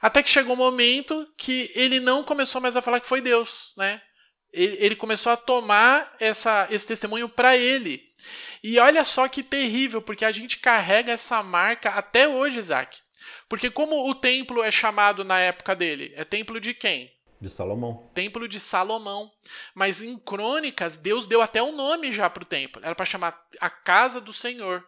Até 0.00 0.22
que 0.22 0.30
chegou 0.30 0.54
um 0.54 0.56
momento 0.56 1.26
que 1.36 1.70
ele 1.74 2.00
não 2.00 2.22
começou 2.22 2.60
mais 2.60 2.76
a 2.76 2.82
falar 2.82 3.00
que 3.00 3.08
foi 3.08 3.20
Deus, 3.20 3.72
né? 3.76 4.00
Ele, 4.52 4.76
ele 4.78 4.96
começou 4.96 5.32
a 5.32 5.36
tomar 5.36 6.14
essa, 6.18 6.66
esse 6.70 6.86
testemunho 6.86 7.28
para 7.28 7.56
ele. 7.56 8.02
E 8.62 8.78
olha 8.78 9.04
só 9.04 9.28
que 9.28 9.42
terrível, 9.42 10.00
porque 10.00 10.24
a 10.24 10.32
gente 10.32 10.58
carrega 10.58 11.12
essa 11.12 11.42
marca 11.42 11.90
até 11.90 12.26
hoje, 12.26 12.58
Isaac. 12.58 12.98
Porque 13.48 13.70
como 13.70 14.08
o 14.08 14.14
templo 14.14 14.62
é 14.62 14.70
chamado 14.70 15.24
na 15.24 15.38
época 15.38 15.74
dele? 15.74 16.12
É 16.16 16.24
templo 16.24 16.60
de 16.60 16.72
quem? 16.72 17.12
De 17.40 17.48
Salomão. 17.48 18.10
Templo 18.14 18.48
de 18.48 18.58
Salomão. 18.58 19.30
Mas 19.74 20.02
em 20.02 20.18
Crônicas, 20.18 20.96
Deus 20.96 21.26
deu 21.26 21.40
até 21.40 21.62
um 21.62 21.74
nome 21.74 22.10
já 22.10 22.28
para 22.28 22.42
o 22.42 22.46
templo. 22.46 22.82
Era 22.84 22.94
para 22.94 23.06
chamar 23.06 23.40
a 23.60 23.70
Casa 23.70 24.20
do 24.20 24.32
Senhor 24.32 24.84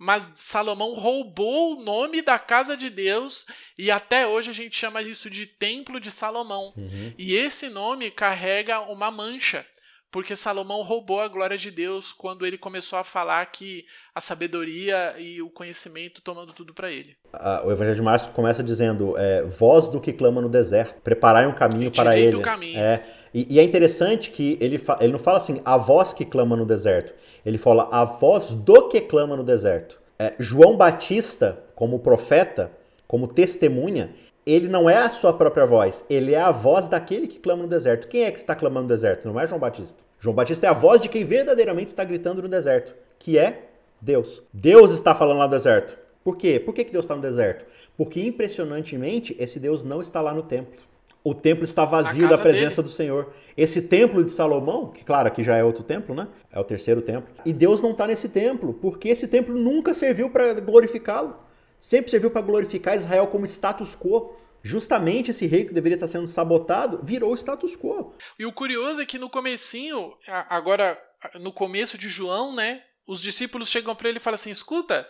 mas 0.00 0.30
Salomão 0.34 0.94
roubou 0.94 1.76
o 1.76 1.82
nome 1.84 2.22
da 2.22 2.38
casa 2.38 2.74
de 2.74 2.88
Deus 2.88 3.44
e 3.76 3.90
até 3.90 4.26
hoje 4.26 4.48
a 4.48 4.54
gente 4.54 4.74
chama 4.74 5.02
isso 5.02 5.28
de 5.28 5.44
Templo 5.44 6.00
de 6.00 6.10
Salomão. 6.10 6.72
Uhum. 6.74 7.12
E 7.18 7.34
esse 7.34 7.68
nome 7.68 8.10
carrega 8.10 8.80
uma 8.80 9.10
mancha, 9.10 9.66
porque 10.10 10.34
Salomão 10.34 10.82
roubou 10.82 11.20
a 11.20 11.28
glória 11.28 11.56
de 11.56 11.70
Deus 11.70 12.12
quando 12.12 12.44
ele 12.44 12.58
começou 12.58 12.98
a 12.98 13.04
falar 13.04 13.46
que 13.46 13.84
a 14.14 14.20
sabedoria 14.20 15.14
e 15.18 15.40
o 15.40 15.48
conhecimento 15.48 16.20
tomando 16.20 16.52
tudo 16.52 16.74
para 16.74 16.90
ele. 16.90 17.16
Ah, 17.32 17.62
o 17.64 17.70
Evangelho 17.70 17.96
de 17.96 18.02
Márcio 18.02 18.32
começa 18.32 18.62
dizendo: 18.62 19.16
é, 19.16 19.42
voz 19.42 19.88
do 19.88 20.00
que 20.00 20.12
clama 20.12 20.40
no 20.40 20.48
deserto, 20.48 21.00
preparai 21.02 21.46
um 21.46 21.54
caminho 21.54 21.90
para 21.90 22.18
ele. 22.18 22.36
O 22.36 22.42
caminho. 22.42 22.78
É, 22.78 23.02
e, 23.32 23.54
e, 23.54 23.60
é 23.60 23.62
interessante 23.62 24.30
que 24.30 24.58
ele, 24.60 24.80
ele 25.00 25.12
não 25.12 25.18
fala 25.18 25.38
assim, 25.38 25.60
a 25.64 25.76
voz 25.76 26.12
que 26.12 26.24
clama 26.24 26.56
no 26.56 26.66
deserto. 26.66 27.14
Ele 27.46 27.58
fala 27.58 27.88
a 27.92 28.04
voz 28.04 28.50
do 28.50 28.88
que 28.88 29.00
clama 29.00 29.36
no 29.36 29.44
deserto. 29.44 30.00
É, 30.18 30.34
João 30.38 30.76
Batista, 30.76 31.62
como 31.74 32.00
profeta, 32.00 32.72
como 33.06 33.26
testemunha, 33.26 34.10
ele 34.46 34.68
não 34.68 34.88
é 34.88 34.98
a 34.98 35.10
sua 35.10 35.32
própria 35.32 35.66
voz, 35.66 36.04
ele 36.08 36.34
é 36.34 36.40
a 36.40 36.50
voz 36.50 36.88
daquele 36.88 37.26
que 37.26 37.38
clama 37.38 37.62
no 37.62 37.68
deserto. 37.68 38.08
Quem 38.08 38.24
é 38.24 38.30
que 38.30 38.38
está 38.38 38.54
clamando 38.54 38.82
no 38.82 38.88
deserto? 38.88 39.28
Não 39.28 39.38
é 39.38 39.46
João 39.46 39.60
Batista. 39.60 40.04
João 40.18 40.34
Batista 40.34 40.66
é 40.66 40.70
a 40.70 40.74
voz 40.74 41.00
de 41.00 41.08
quem 41.08 41.24
verdadeiramente 41.24 41.88
está 41.88 42.04
gritando 42.04 42.42
no 42.42 42.48
deserto, 42.48 42.94
que 43.18 43.38
é 43.38 43.68
Deus. 44.00 44.42
Deus 44.52 44.92
está 44.92 45.14
falando 45.14 45.38
lá 45.38 45.44
no 45.46 45.50
deserto. 45.50 45.98
Por 46.22 46.36
quê? 46.36 46.60
Por 46.60 46.74
que 46.74 46.84
Deus 46.84 47.04
está 47.04 47.14
no 47.14 47.22
deserto? 47.22 47.64
Porque 47.96 48.20
impressionantemente 48.22 49.34
esse 49.38 49.58
Deus 49.58 49.84
não 49.84 50.02
está 50.02 50.20
lá 50.20 50.34
no 50.34 50.42
templo 50.42 50.90
o 51.22 51.34
templo 51.34 51.64
está 51.64 51.84
vazio 51.84 52.28
da 52.28 52.38
presença 52.38 52.76
dele. 52.82 52.88
do 52.88 52.94
Senhor. 52.94 53.32
Esse 53.56 53.82
templo 53.82 54.24
de 54.24 54.32
Salomão, 54.32 54.86
que 54.86 55.04
claro, 55.04 55.28
aqui 55.28 55.42
já 55.44 55.56
é 55.56 55.62
outro 55.62 55.82
templo, 55.82 56.14
né? 56.14 56.28
É 56.50 56.58
o 56.58 56.64
terceiro 56.64 57.02
templo. 57.02 57.28
E 57.44 57.52
Deus 57.52 57.82
não 57.82 57.90
está 57.90 58.06
nesse 58.06 58.28
templo, 58.28 58.72
porque 58.74 59.08
esse 59.08 59.26
templo 59.26 59.54
nunca 59.54 59.92
serviu 59.92 60.30
para 60.30 60.54
glorificá-lo. 60.54 61.36
Sempre 61.80 62.10
serviu 62.10 62.30
para 62.30 62.42
glorificar 62.42 62.96
Israel 62.96 63.26
como 63.26 63.46
status 63.46 63.96
quo. 63.96 64.36
Justamente 64.62 65.30
esse 65.30 65.46
rei 65.46 65.64
que 65.64 65.72
deveria 65.72 65.96
estar 65.96 66.06
sendo 66.06 66.26
sabotado 66.26 67.00
virou 67.02 67.34
status 67.34 67.74
quo. 67.74 68.14
E 68.38 68.44
o 68.44 68.52
curioso 68.52 69.00
é 69.00 69.06
que 69.06 69.18
no 69.18 69.30
comecinho, 69.30 70.14
agora 70.48 70.98
no 71.34 71.52
começo 71.52 71.96
de 71.96 72.08
João, 72.08 72.54
né? 72.54 72.82
Os 73.06 73.20
discípulos 73.20 73.68
chegam 73.68 73.94
para 73.96 74.08
ele 74.08 74.18
e 74.18 74.20
falam 74.20 74.34
assim: 74.34 74.50
escuta, 74.50 75.08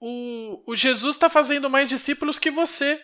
o, 0.00 0.62
o 0.66 0.76
Jesus 0.76 1.16
está 1.16 1.28
fazendo 1.28 1.68
mais 1.68 1.88
discípulos 1.88 2.38
que 2.38 2.50
você. 2.50 3.00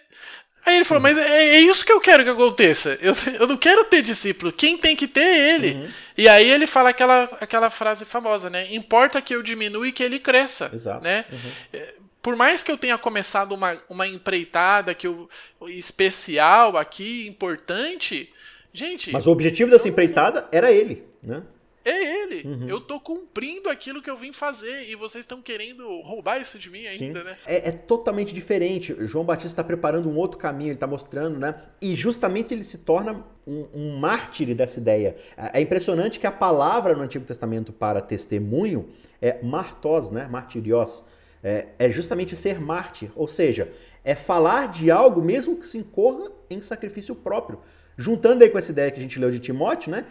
Aí 0.65 0.77
ele 0.77 0.85
falou, 0.85 1.03
uhum. 1.03 1.15
mas 1.15 1.19
é, 1.19 1.57
é, 1.57 1.61
isso 1.61 1.85
que 1.85 1.93
eu 1.93 2.01
quero 2.01 2.23
que 2.23 2.31
aconteça. 2.31 2.97
Eu, 3.01 3.15
eu 3.39 3.49
não 3.49 3.57
quero 3.57 3.85
ter 3.85 4.01
discípulo. 4.01 4.53
Quem 4.53 4.79
tem 4.79 4.95
que 4.95 5.09
ter 5.09 5.21
é 5.21 5.55
ele. 5.55 5.73
Uhum. 5.73 5.91
E 6.17 6.29
aí 6.29 6.49
ele 6.49 6.69
fala 6.69 6.91
aquela, 6.91 7.25
aquela 7.41 7.69
frase 7.69 8.05
famosa, 8.05 8.49
né? 8.49 8.73
Importa 8.73 9.21
que 9.21 9.35
eu 9.35 9.43
diminua 9.43 9.89
e 9.89 9.93
que 9.93 10.05
ele 10.05 10.21
cresça. 10.21 10.71
Exato. 10.73 11.03
Né? 11.03 11.25
Uhum. 11.33 11.81
Por 12.23 12.37
mais 12.37 12.63
que 12.63 12.71
eu 12.71 12.79
tenha 12.79 12.97
começado 12.97 13.53
uma, 13.53 13.83
uma 13.89 14.07
empreitada 14.07 14.95
que 14.95 15.09
eu, 15.09 15.29
especial 15.67 16.77
aqui, 16.77 17.27
importante, 17.27 18.33
gente. 18.73 19.11
Mas 19.11 19.27
o 19.27 19.33
objetivo 19.33 19.71
dessa 19.71 19.89
empreitada 19.89 20.49
era 20.53 20.71
ele, 20.71 21.05
né? 21.21 21.43
É 21.85 22.23
ele. 22.23 22.47
Uhum. 22.47 22.69
Eu 22.69 22.81
tô 22.81 23.01
cumprindo 23.01 23.69
aquilo 23.69 24.01
que 24.01 24.09
eu 24.09 24.17
vim 24.17 24.33
fazer 24.33 24.89
e 24.89 24.95
vocês 24.95 25.25
estão 25.25 25.43
querendo 25.43 26.01
roubar 26.03 26.41
isso 26.41 26.59
de 26.59 26.71
mim 26.71 26.87
ainda, 26.87 27.21
Sim. 27.21 27.25
né? 27.25 27.37
É, 27.45 27.69
é, 27.69 27.73
totalmente 27.73 28.33
diferente. 28.33 28.95
João 29.01 29.25
Batista 29.25 29.49
está 29.49 29.65
preparando 29.65 30.09
um 30.09 30.17
outro 30.17 30.39
caminho, 30.39 30.69
ele 30.69 30.75
está 30.75 30.87
mostrando, 30.87 31.41
né? 31.41 31.57
E 31.81 31.97
justamente 31.97 32.55
ele 32.55 32.63
se 32.63 32.79
torna 32.79 33.25
um, 33.45 33.67
um 33.75 33.97
mártir 33.97 34.55
dessa 34.55 34.79
ideia. 34.79 35.17
É, 35.37 35.59
é 35.59 35.61
impressionante 35.61 36.21
que 36.21 36.27
a 36.27 36.33
palavra 36.33 36.95
no 36.95 37.03
Antigo 37.03 37.25
Testamento 37.25 37.73
para 37.73 38.01
testemunho 38.01 38.89
é 39.21 39.43
martos, 39.43 40.11
né? 40.11 40.29
Martirios. 40.31 41.03
É, 41.43 41.69
é 41.79 41.91
justamente 41.91 42.37
ser 42.37 42.61
mártir, 42.61 43.11
ou 43.17 43.27
seja, 43.27 43.73
é 44.05 44.15
falar 44.15 44.69
de 44.69 44.91
algo 44.91 45.21
mesmo 45.21 45.57
que 45.57 45.67
se 45.67 45.77
incorra 45.77 46.31
em 46.49 46.63
sacrifício 46.63 47.15
próprio. 47.15 47.59
Juntando 47.97 48.45
aí 48.45 48.51
com 48.51 48.59
essa 48.59 48.71
ideia 48.71 48.91
que 48.91 48.99
a 48.99 49.03
gente 49.03 49.19
leu 49.19 49.31
de 49.31 49.39
Timóteo, 49.39 49.91
né? 49.91 50.05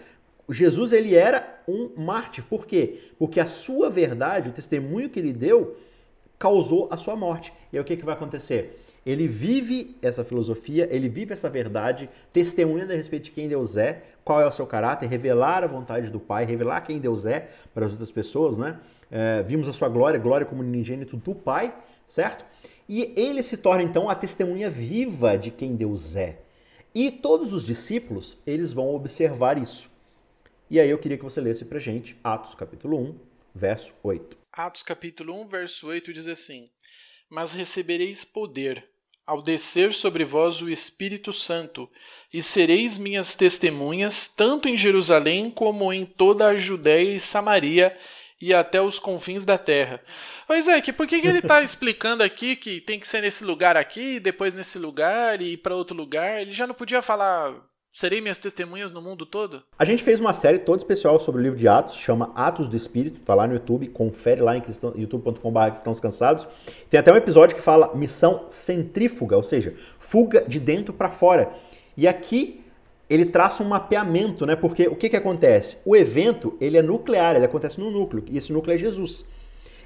Jesus 0.49 0.91
ele 0.91 1.15
era 1.15 1.61
um 1.67 1.91
mártir. 1.95 2.43
Por 2.43 2.65
quê? 2.65 2.99
Porque 3.17 3.39
a 3.39 3.45
sua 3.45 3.89
verdade, 3.89 4.49
o 4.49 4.51
testemunho 4.51 5.09
que 5.09 5.19
ele 5.19 5.31
deu, 5.31 5.77
causou 6.37 6.89
a 6.91 6.97
sua 6.97 7.15
morte. 7.15 7.53
E 7.71 7.77
aí 7.77 7.81
o 7.81 7.85
que, 7.85 7.95
que 7.95 8.05
vai 8.05 8.15
acontecer? 8.15 8.77
Ele 9.05 9.27
vive 9.27 9.97
essa 10.01 10.23
filosofia, 10.23 10.87
ele 10.91 11.09
vive 11.09 11.33
essa 11.33 11.49
verdade, 11.49 12.09
testemunhando 12.31 12.93
a 12.93 12.95
respeito 12.95 13.25
de 13.25 13.31
quem 13.31 13.47
Deus 13.47 13.75
é, 13.75 14.03
qual 14.23 14.39
é 14.39 14.45
o 14.45 14.51
seu 14.51 14.67
caráter, 14.67 15.09
revelar 15.09 15.63
a 15.63 15.67
vontade 15.67 16.09
do 16.09 16.19
Pai, 16.19 16.45
revelar 16.45 16.81
quem 16.81 16.99
Deus 16.99 17.25
é 17.25 17.49
para 17.73 17.85
as 17.85 17.91
outras 17.91 18.11
pessoas, 18.11 18.57
né? 18.59 18.79
É, 19.09 19.41
vimos 19.41 19.67
a 19.67 19.73
sua 19.73 19.89
glória, 19.89 20.19
glória 20.19 20.45
como 20.45 20.61
unigênito 20.61 21.17
do 21.17 21.33
Pai, 21.33 21.75
certo? 22.07 22.45
E 22.87 23.11
ele 23.15 23.41
se 23.41 23.57
torna 23.57 23.81
então 23.81 24.09
a 24.09 24.13
testemunha 24.13 24.69
viva 24.69 25.37
de 25.37 25.49
quem 25.49 25.75
Deus 25.75 26.15
é. 26.15 26.39
E 26.93 27.09
todos 27.09 27.53
os 27.53 27.65
discípulos, 27.65 28.37
eles 28.45 28.73
vão 28.73 28.93
observar 28.93 29.57
isso. 29.57 29.89
E 30.69 30.79
aí 30.79 30.89
eu 30.89 30.99
queria 30.99 31.17
que 31.17 31.23
você 31.23 31.41
lesse 31.41 31.65
pra 31.65 31.79
gente 31.79 32.17
Atos 32.23 32.53
capítulo 32.53 32.99
1, 32.99 33.19
verso 33.55 33.93
8. 34.03 34.37
Atos 34.51 34.83
capítulo 34.83 35.33
1, 35.41 35.47
verso 35.47 35.87
8 35.87 36.13
diz 36.13 36.27
assim: 36.27 36.69
Mas 37.29 37.53
recebereis 37.53 38.25
poder 38.25 38.90
ao 39.25 39.41
descer 39.41 39.93
sobre 39.93 40.23
vós 40.23 40.61
o 40.61 40.69
Espírito 40.69 41.31
Santo, 41.31 41.89
e 42.33 42.41
sereis 42.41 42.97
minhas 42.97 43.35
testemunhas 43.35 44.27
tanto 44.27 44.67
em 44.67 44.77
Jerusalém 44.77 45.49
como 45.49 45.91
em 45.91 46.05
toda 46.05 46.47
a 46.47 46.55
Judéia 46.55 47.15
e 47.15 47.19
Samaria 47.19 47.97
e 48.41 48.53
até 48.53 48.81
os 48.81 48.97
confins 48.97 49.45
da 49.45 49.57
terra. 49.57 50.01
Pois 50.47 50.67
é, 50.67 50.81
que 50.81 50.91
por 50.91 51.05
que, 51.05 51.21
que 51.21 51.27
ele 51.27 51.39
está 51.39 51.61
explicando 51.63 52.23
aqui 52.23 52.55
que 52.55 52.81
tem 52.81 52.99
que 52.99 53.07
ser 53.07 53.21
nesse 53.21 53.43
lugar 53.43 53.77
aqui, 53.77 54.19
depois 54.19 54.53
nesse 54.53 54.79
lugar 54.79 55.41
e 55.41 55.55
para 55.55 55.75
outro 55.75 55.95
lugar? 55.95 56.41
Ele 56.41 56.51
já 56.51 56.65
não 56.65 56.73
podia 56.73 57.01
falar 57.01 57.53
Serei 57.93 58.21
minhas 58.21 58.37
testemunhas 58.37 58.89
no 58.93 59.01
mundo 59.01 59.25
todo? 59.25 59.63
A 59.77 59.83
gente 59.83 60.01
fez 60.01 60.21
uma 60.21 60.33
série 60.33 60.59
toda 60.59 60.77
especial 60.77 61.19
sobre 61.19 61.41
o 61.41 61.43
livro 61.43 61.59
de 61.59 61.67
Atos, 61.67 61.95
chama 61.95 62.31
Atos 62.33 62.69
do 62.69 62.75
Espírito, 62.75 63.19
tá 63.19 63.35
lá 63.35 63.45
no 63.45 63.53
YouTube, 63.53 63.85
confere 63.87 64.39
lá 64.39 64.55
em 64.55 64.63
youtube.com.br 64.95 65.71
cristãos 65.71 65.99
cansados. 65.99 66.47
Tem 66.89 66.97
até 66.97 67.11
um 67.11 67.17
episódio 67.17 67.53
que 67.53 67.61
fala 67.61 67.93
missão 67.93 68.45
centrífuga, 68.47 69.35
ou 69.35 69.43
seja, 69.43 69.75
fuga 69.99 70.41
de 70.47 70.57
dentro 70.57 70.93
para 70.93 71.09
fora. 71.09 71.51
E 71.97 72.07
aqui 72.07 72.63
ele 73.09 73.25
traça 73.25 73.61
um 73.61 73.67
mapeamento, 73.67 74.45
né? 74.45 74.55
Porque 74.55 74.87
o 74.87 74.95
que, 74.95 75.09
que 75.09 75.17
acontece? 75.17 75.77
O 75.83 75.93
evento 75.93 76.55
ele 76.61 76.77
é 76.77 76.81
nuclear, 76.81 77.35
ele 77.35 77.43
acontece 77.43 77.77
no 77.77 77.91
núcleo, 77.91 78.23
e 78.29 78.37
esse 78.37 78.53
núcleo 78.53 78.73
é 78.73 78.77
Jesus. 78.77 79.25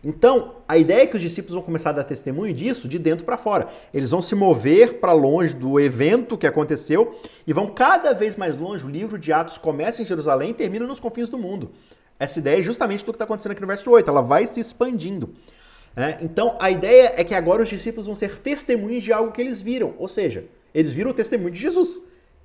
Então, 0.07 0.57
a 0.67 0.77
ideia 0.77 1.01
é 1.01 1.07
que 1.07 1.15
os 1.15 1.21
discípulos 1.21 1.55
vão 1.55 1.63
começar 1.63 1.89
a 1.89 1.93
dar 1.93 2.03
testemunho 2.03 2.53
disso 2.53 2.87
de 2.87 2.99
dentro 2.99 3.25
para 3.25 3.39
fora. 3.39 3.65
Eles 3.91 4.11
vão 4.11 4.21
se 4.21 4.35
mover 4.35 4.99
para 4.99 5.11
longe 5.11 5.55
do 5.55 5.79
evento 5.79 6.37
que 6.37 6.45
aconteceu 6.45 7.19
e 7.47 7.51
vão 7.51 7.73
cada 7.73 8.13
vez 8.13 8.35
mais 8.35 8.55
longe. 8.55 8.85
O 8.85 8.89
livro 8.89 9.17
de 9.17 9.33
Atos 9.33 9.57
começa 9.57 10.03
em 10.03 10.05
Jerusalém 10.05 10.51
e 10.51 10.53
termina 10.53 10.85
nos 10.85 10.99
confins 10.99 11.27
do 11.27 11.39
mundo. 11.39 11.71
Essa 12.19 12.37
ideia 12.37 12.59
é 12.59 12.61
justamente 12.61 13.03
do 13.03 13.11
que 13.11 13.15
está 13.15 13.25
acontecendo 13.25 13.53
aqui 13.53 13.61
no 13.61 13.67
verso 13.67 13.89
8. 13.89 14.07
Ela 14.07 14.21
vai 14.21 14.45
se 14.45 14.59
expandindo. 14.59 15.33
É, 15.95 16.17
então, 16.21 16.55
a 16.59 16.69
ideia 16.69 17.13
é 17.15 17.23
que 17.23 17.33
agora 17.33 17.63
os 17.63 17.69
discípulos 17.69 18.05
vão 18.05 18.13
ser 18.13 18.37
testemunhos 18.37 19.03
de 19.03 19.11
algo 19.11 19.31
que 19.31 19.41
eles 19.41 19.59
viram. 19.59 19.95
Ou 19.97 20.07
seja, 20.07 20.45
eles 20.71 20.93
viram 20.93 21.09
o 21.09 21.13
testemunho 21.15 21.49
de 21.49 21.59
Jesus, 21.59 21.99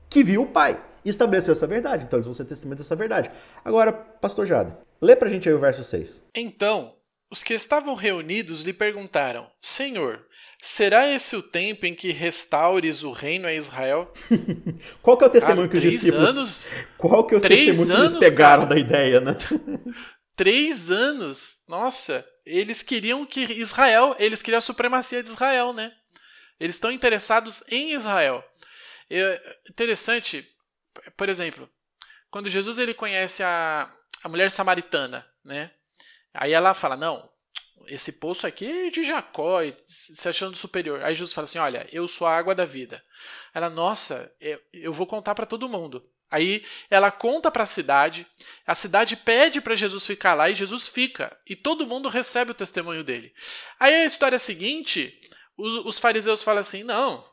que 0.09 0.25
viu 0.25 0.43
o 0.43 0.47
Pai 0.47 0.81
e 1.05 1.11
estabeleceu 1.11 1.53
essa 1.53 1.67
verdade. 1.67 2.05
Então, 2.05 2.17
eles 2.17 2.27
vão 2.27 2.35
ser 2.35 2.47
testemunhas 2.47 2.81
dessa 2.81 2.97
verdade. 2.97 3.31
Agora, 3.63 3.93
pastor 3.93 4.47
Jada, 4.47 4.79
lê 4.99 5.15
para 5.15 5.29
a 5.29 5.31
gente 5.31 5.47
aí 5.47 5.55
o 5.55 5.59
verso 5.59 5.85
6. 5.85 6.23
Então, 6.35 6.95
os 7.31 7.43
que 7.43 7.55
estavam 7.55 7.95
reunidos 7.95 8.63
lhe 8.63 8.73
perguntaram: 8.73 9.51
Senhor, 9.63 10.27
será 10.61 11.09
esse 11.09 11.37
o 11.37 11.43
tempo 11.43 11.87
em 11.87 11.95
que 11.95 12.11
restaures 12.11 13.03
o 13.03 13.13
reino 13.13 13.47
a 13.47 13.55
Israel? 13.55 14.13
Qual 15.01 15.17
que 15.17 15.25
é 15.25 15.27
o 15.27 15.31
testemunho 15.31 15.69
que 15.69 15.77
os 15.77 15.83
discípulos. 15.83 16.31
Anos, 16.31 16.67
qual 16.99 17.27
que 17.27 17.35
é 17.35 17.39
o 17.39 17.41
testemunho 17.41 17.93
anos, 17.93 18.13
que 18.13 18.17
eles 18.17 18.29
pegaram 18.29 18.67
cara, 18.67 18.75
da 18.75 18.81
ideia, 18.81 19.21
né? 19.21 19.37
três 20.37 20.91
anos. 20.91 21.63
Nossa, 21.69 22.27
eles 22.45 22.83
queriam 22.83 23.25
que 23.25 23.41
Israel, 23.41 24.17
eles 24.19 24.43
queriam 24.43 24.59
a 24.59 24.63
supremacia 24.63 25.23
de 25.23 25.31
Israel, 25.31 25.73
né? 25.73 25.93
Eles 26.59 26.75
estão 26.75 26.91
interessados 26.91 27.63
em 27.71 27.93
Israel. 27.93 28.45
É 29.09 29.57
interessante, 29.69 30.47
por 31.17 31.29
exemplo, 31.29 31.69
quando 32.31 32.51
Jesus 32.51 32.79
ele 32.79 32.95
conhece 32.95 33.43
a, 33.43 33.91
a 34.23 34.29
mulher 34.29 34.51
samaritana, 34.51 35.27
né? 35.45 35.71
Aí 36.35 36.53
ela 36.53 36.75
fala: 36.75 36.97
Não, 36.97 37.29
esse 37.87 38.13
poço 38.13 38.47
aqui 38.47 38.87
é 38.87 38.91
de 38.91 39.03
Jacó, 39.03 39.61
se 39.85 40.29
achando 40.29 40.57
superior. 40.57 41.03
Aí 41.03 41.15
Jesus 41.15 41.33
fala 41.33 41.45
assim: 41.45 41.59
Olha, 41.59 41.87
eu 41.93 42.07
sou 42.07 42.27
a 42.27 42.37
água 42.37 42.55
da 42.55 42.65
vida. 42.65 43.03
Ela, 43.53 43.69
nossa, 43.69 44.33
eu 44.73 44.93
vou 44.93 45.07
contar 45.07 45.35
para 45.35 45.47
todo 45.47 45.69
mundo. 45.69 46.05
Aí 46.31 46.65
ela 46.89 47.11
conta 47.11 47.51
para 47.51 47.65
a 47.65 47.67
cidade, 47.67 48.25
a 48.65 48.73
cidade 48.75 49.17
pede 49.17 49.61
para 49.61 49.75
Jesus 49.75 50.07
ficar 50.07 50.35
lá 50.35 50.49
e 50.49 50.55
Jesus 50.55 50.87
fica. 50.87 51.37
E 51.45 51.57
todo 51.57 51.87
mundo 51.87 52.09
recebe 52.09 52.53
o 52.53 52.55
testemunho 52.55 53.03
dele. 53.03 53.35
Aí 53.81 53.93
a 53.93 54.05
história 54.05 54.39
seguinte, 54.39 55.13
os, 55.57 55.85
os 55.85 55.99
fariseus 55.99 56.43
falam 56.43 56.61
assim: 56.61 56.85
Não, 56.85 57.29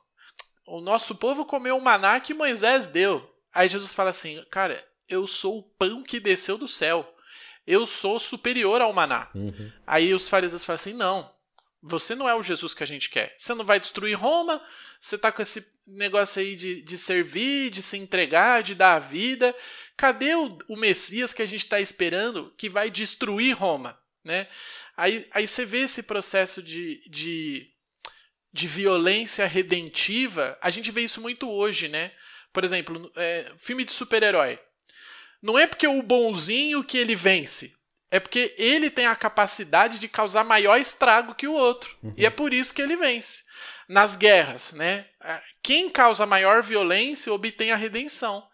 o 0.65 0.81
nosso 0.81 1.13
povo 1.15 1.45
comeu 1.45 1.77
o 1.77 1.81
maná 1.81 2.19
que 2.19 2.33
Moisés 2.33 2.87
deu. 2.87 3.31
Aí 3.53 3.69
Jesus 3.69 3.93
fala 3.93 4.09
assim: 4.09 4.43
Cara, 4.49 4.83
eu 5.07 5.27
sou 5.27 5.59
o 5.59 5.63
pão 5.63 6.01
que 6.01 6.19
desceu 6.19 6.57
do 6.57 6.67
céu 6.67 7.13
eu 7.67 7.85
sou 7.85 8.17
superior 8.19 8.81
ao 8.81 8.93
maná. 8.93 9.29
Uhum. 9.35 9.71
Aí 9.85 10.13
os 10.13 10.29
fariseus 10.29 10.63
falam 10.63 10.75
assim: 10.75 10.93
não, 10.93 11.29
você 11.81 12.15
não 12.15 12.27
é 12.27 12.33
o 12.33 12.41
Jesus 12.41 12.73
que 12.73 12.83
a 12.83 12.87
gente 12.87 13.09
quer. 13.09 13.35
Você 13.37 13.53
não 13.53 13.65
vai 13.65 13.79
destruir 13.79 14.17
Roma, 14.17 14.61
você 14.99 15.17
tá 15.17 15.31
com 15.31 15.41
esse 15.41 15.67
negócio 15.85 16.41
aí 16.41 16.55
de, 16.55 16.81
de 16.81 16.97
servir, 16.97 17.69
de 17.69 17.81
se 17.81 17.97
entregar, 17.97 18.63
de 18.63 18.73
dar 18.73 18.95
a 18.95 18.99
vida. 18.99 19.55
Cadê 19.95 20.35
o, 20.35 20.57
o 20.67 20.75
Messias 20.75 21.33
que 21.33 21.41
a 21.41 21.45
gente 21.45 21.63
está 21.63 21.79
esperando 21.79 22.53
que 22.57 22.69
vai 22.69 22.89
destruir 22.89 23.53
Roma? 23.53 23.97
Né? 24.23 24.47
Aí, 24.95 25.27
aí 25.31 25.47
você 25.47 25.65
vê 25.65 25.79
esse 25.81 26.03
processo 26.03 26.61
de, 26.61 27.01
de, 27.07 27.69
de 28.51 28.67
violência 28.67 29.45
redentiva, 29.45 30.57
a 30.61 30.69
gente 30.69 30.91
vê 30.91 31.01
isso 31.01 31.21
muito 31.21 31.49
hoje, 31.49 31.87
né? 31.87 32.11
Por 32.51 32.63
exemplo, 32.63 33.11
é, 33.15 33.53
filme 33.57 33.85
de 33.85 33.91
super-herói. 33.91 34.59
Não 35.41 35.57
é 35.57 35.67
porque 35.67 35.87
o 35.87 36.01
bonzinho 36.01 36.83
que 36.83 36.97
ele 36.97 37.15
vence. 37.15 37.75
É 38.09 38.19
porque 38.19 38.55
ele 38.57 38.89
tem 38.89 39.05
a 39.05 39.15
capacidade 39.15 39.99
de 39.99 40.07
causar 40.07 40.43
maior 40.43 40.79
estrago 40.79 41.35
que 41.35 41.47
o 41.47 41.53
outro. 41.53 41.95
Uhum. 42.01 42.13
E 42.15 42.25
é 42.25 42.29
por 42.29 42.53
isso 42.53 42.73
que 42.73 42.81
ele 42.81 42.95
vence. 42.95 43.43
Nas 43.87 44.15
guerras, 44.15 44.71
né? 44.71 45.05
Quem 45.61 45.89
causa 45.89 46.25
maior 46.25 46.63
violência 46.63 47.33
obtém 47.33 47.71
a 47.71 47.75
redenção. 47.75 48.47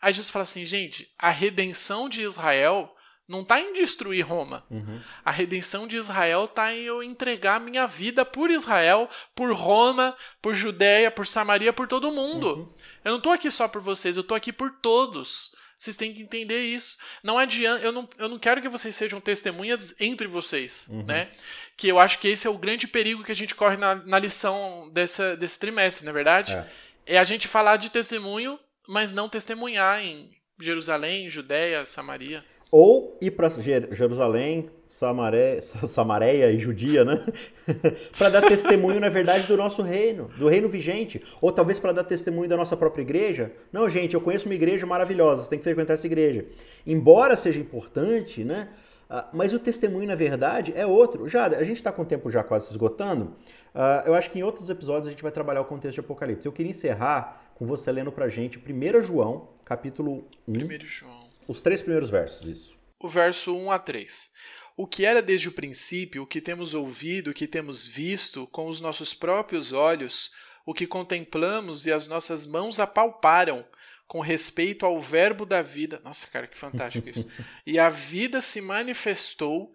Aí 0.00 0.12
Jesus 0.12 0.30
fala 0.30 0.42
assim, 0.42 0.66
gente, 0.66 1.08
a 1.18 1.30
redenção 1.30 2.08
de 2.08 2.22
Israel 2.22 2.92
não 3.28 3.42
está 3.42 3.60
em 3.60 3.72
destruir 3.72 4.24
Roma. 4.24 4.64
Uhum. 4.70 5.00
A 5.24 5.30
redenção 5.30 5.86
de 5.86 5.96
Israel 5.96 6.44
está 6.44 6.72
em 6.74 6.82
eu 6.82 7.02
entregar 7.02 7.60
minha 7.60 7.86
vida 7.86 8.24
por 8.24 8.50
Israel, 8.50 9.08
por 9.34 9.52
Roma, 9.52 10.16
por 10.40 10.54
Judéia, 10.54 11.10
por 11.10 11.26
Samaria, 11.26 11.72
por 11.72 11.88
todo 11.88 12.12
mundo. 12.12 12.54
Uhum. 12.54 12.74
Eu 13.04 13.10
não 13.12 13.18
estou 13.18 13.32
aqui 13.32 13.50
só 13.50 13.66
por 13.66 13.80
vocês, 13.80 14.16
eu 14.16 14.20
estou 14.20 14.36
aqui 14.36 14.52
por 14.52 14.70
todos. 14.80 15.52
Vocês 15.86 15.96
têm 15.96 16.12
que 16.12 16.22
entender 16.22 16.64
isso. 16.64 16.98
Não 17.22 17.38
adianta, 17.38 17.84
eu 17.84 17.92
não, 17.92 18.08
eu 18.18 18.28
não 18.28 18.38
quero 18.38 18.60
que 18.60 18.68
vocês 18.68 18.94
sejam 18.96 19.20
testemunhas 19.20 19.94
entre 20.00 20.26
vocês, 20.26 20.84
uhum. 20.88 21.04
né? 21.04 21.28
Que 21.76 21.86
eu 21.86 22.00
acho 22.00 22.18
que 22.18 22.26
esse 22.26 22.44
é 22.44 22.50
o 22.50 22.58
grande 22.58 22.88
perigo 22.88 23.22
que 23.22 23.30
a 23.30 23.36
gente 23.36 23.54
corre 23.54 23.76
na, 23.76 23.94
na 23.94 24.18
lição 24.18 24.90
dessa, 24.92 25.36
desse 25.36 25.58
trimestre, 25.58 26.04
na 26.04 26.10
é 26.10 26.14
verdade. 26.14 26.52
É. 26.52 27.14
é 27.14 27.18
a 27.18 27.24
gente 27.24 27.46
falar 27.46 27.76
de 27.76 27.88
testemunho, 27.88 28.58
mas 28.88 29.12
não 29.12 29.28
testemunhar 29.28 30.02
em 30.02 30.32
Jerusalém, 30.58 31.30
Judéia, 31.30 31.86
Samaria. 31.86 32.44
Ou 32.70 33.16
ir 33.20 33.30
para 33.30 33.48
Jerusalém, 33.48 34.68
Samaré, 34.86 35.60
Samaréia 35.62 36.50
e 36.50 36.58
Judia, 36.58 37.04
né? 37.04 37.24
para 38.18 38.28
dar 38.28 38.42
testemunho, 38.42 39.00
na 39.00 39.08
verdade, 39.08 39.46
do 39.46 39.56
nosso 39.56 39.82
reino, 39.82 40.28
do 40.36 40.48
reino 40.48 40.68
vigente. 40.68 41.22
Ou 41.40 41.52
talvez 41.52 41.78
para 41.78 41.92
dar 41.92 42.04
testemunho 42.04 42.48
da 42.48 42.56
nossa 42.56 42.76
própria 42.76 43.02
igreja. 43.02 43.52
Não, 43.72 43.88
gente, 43.88 44.14
eu 44.14 44.20
conheço 44.20 44.46
uma 44.46 44.54
igreja 44.54 44.84
maravilhosa, 44.84 45.42
você 45.42 45.50
tem 45.50 45.58
que 45.58 45.64
frequentar 45.64 45.94
essa 45.94 46.06
igreja. 46.06 46.46
Embora 46.86 47.36
seja 47.36 47.60
importante, 47.60 48.44
né? 48.44 48.68
Ah, 49.08 49.28
mas 49.32 49.54
o 49.54 49.58
testemunho, 49.58 50.06
na 50.06 50.16
verdade, 50.16 50.72
é 50.74 50.84
outro. 50.84 51.28
Já, 51.28 51.46
a 51.46 51.62
gente 51.62 51.76
está 51.76 51.92
com 51.92 52.02
o 52.02 52.04
tempo 52.04 52.30
já 52.30 52.42
quase 52.42 52.66
se 52.66 52.72
esgotando. 52.72 53.36
Uh, 53.74 54.06
eu 54.06 54.14
acho 54.14 54.30
que 54.30 54.38
em 54.38 54.42
outros 54.42 54.68
episódios 54.68 55.06
a 55.06 55.10
gente 55.10 55.22
vai 55.22 55.30
trabalhar 55.30 55.60
o 55.60 55.64
contexto 55.64 55.94
de 55.94 56.00
Apocalipse. 56.00 56.46
Eu 56.46 56.52
queria 56.52 56.72
encerrar 56.72 57.50
com 57.54 57.64
você 57.64 57.92
lendo 57.92 58.10
pra 58.10 58.28
gente 58.28 58.58
1 58.58 59.02
João, 59.02 59.48
capítulo 59.64 60.24
1. 60.48 60.52
1 60.52 60.86
João. 60.86 61.25
Os 61.46 61.62
três 61.62 61.80
primeiros 61.80 62.10
versos, 62.10 62.46
isso. 62.48 62.76
O 62.98 63.08
verso 63.08 63.56
1 63.56 63.70
a 63.70 63.78
3. 63.78 64.30
O 64.76 64.86
que 64.86 65.04
era 65.04 65.22
desde 65.22 65.48
o 65.48 65.52
princípio, 65.52 66.22
o 66.22 66.26
que 66.26 66.40
temos 66.40 66.74
ouvido, 66.74 67.30
o 67.30 67.34
que 67.34 67.46
temos 67.46 67.86
visto 67.86 68.46
com 68.48 68.66
os 68.66 68.80
nossos 68.80 69.14
próprios 69.14 69.72
olhos, 69.72 70.30
o 70.66 70.74
que 70.74 70.86
contemplamos 70.86 71.86
e 71.86 71.92
as 71.92 72.06
nossas 72.08 72.44
mãos 72.44 72.80
apalparam 72.80 73.64
com 74.06 74.20
respeito 74.20 74.84
ao 74.84 75.00
verbo 75.00 75.46
da 75.46 75.62
vida. 75.62 76.00
Nossa, 76.04 76.26
cara, 76.26 76.46
que 76.46 76.58
fantástico 76.58 77.08
isso. 77.08 77.26
e 77.64 77.78
a 77.78 77.88
vida 77.88 78.40
se 78.40 78.60
manifestou 78.60 79.72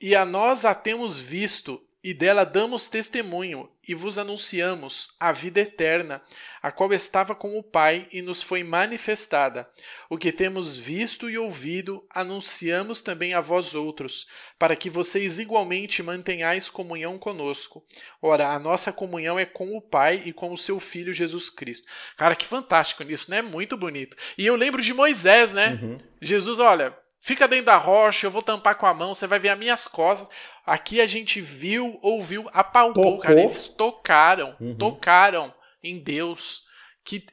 e 0.00 0.14
a 0.14 0.24
nós 0.24 0.64
a 0.64 0.74
temos 0.74 1.18
visto 1.18 1.82
e 2.02 2.14
dela 2.14 2.44
damos 2.44 2.88
testemunho 2.88 3.68
e 3.86 3.94
vos 3.94 4.18
anunciamos 4.18 5.08
a 5.18 5.32
vida 5.32 5.60
eterna, 5.60 6.22
a 6.62 6.70
qual 6.70 6.92
estava 6.92 7.34
com 7.34 7.58
o 7.58 7.62
Pai 7.62 8.06
e 8.12 8.22
nos 8.22 8.42
foi 8.42 8.62
manifestada. 8.62 9.68
O 10.08 10.18
que 10.18 10.30
temos 10.30 10.76
visto 10.76 11.28
e 11.28 11.38
ouvido, 11.38 12.06
anunciamos 12.10 13.02
também 13.02 13.34
a 13.34 13.40
vós 13.40 13.74
outros, 13.74 14.28
para 14.58 14.76
que 14.76 14.90
vocês 14.90 15.38
igualmente 15.38 16.02
mantenhais 16.02 16.68
comunhão 16.68 17.18
conosco. 17.18 17.84
Ora, 18.20 18.48
a 18.50 18.58
nossa 18.58 18.92
comunhão 18.92 19.38
é 19.38 19.46
com 19.46 19.76
o 19.76 19.80
Pai 19.80 20.22
e 20.26 20.32
com 20.32 20.52
o 20.52 20.58
seu 20.58 20.78
Filho 20.78 21.12
Jesus 21.12 21.50
Cristo. 21.50 21.86
Cara, 22.16 22.36
que 22.36 22.46
fantástico 22.46 23.02
nisso, 23.02 23.30
né? 23.30 23.42
Muito 23.42 23.76
bonito. 23.76 24.16
E 24.36 24.46
eu 24.46 24.54
lembro 24.54 24.82
de 24.82 24.92
Moisés, 24.92 25.52
né? 25.52 25.78
Uhum. 25.82 25.98
Jesus, 26.20 26.58
olha, 26.58 26.94
Fica 27.20 27.48
dentro 27.48 27.66
da 27.66 27.76
rocha, 27.76 28.26
eu 28.26 28.30
vou 28.30 28.42
tampar 28.42 28.76
com 28.76 28.86
a 28.86 28.94
mão, 28.94 29.14
você 29.14 29.26
vai 29.26 29.38
ver 29.38 29.50
as 29.50 29.58
minhas 29.58 29.86
costas. 29.86 30.28
Aqui 30.64 31.00
a 31.00 31.06
gente 31.06 31.40
viu, 31.40 31.98
ouviu, 32.00 32.48
apalpou, 32.52 33.04
Tocou. 33.04 33.18
cara. 33.18 33.40
Eles 33.40 33.68
tocaram, 33.68 34.56
uhum. 34.60 34.76
tocaram 34.76 35.52
em 35.82 35.98
Deus. 35.98 36.62
Que 37.04 37.24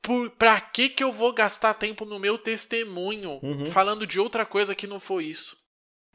por, 0.00 0.30
pra 0.30 0.60
que 0.60 0.88
que 0.88 1.02
eu 1.02 1.10
vou 1.10 1.32
gastar 1.32 1.74
tempo 1.74 2.04
no 2.04 2.18
meu 2.18 2.38
testemunho 2.38 3.40
uhum. 3.42 3.66
falando 3.66 4.06
de 4.06 4.20
outra 4.20 4.44
coisa 4.44 4.74
que 4.74 4.86
não 4.86 5.00
foi 5.00 5.24
isso? 5.24 5.56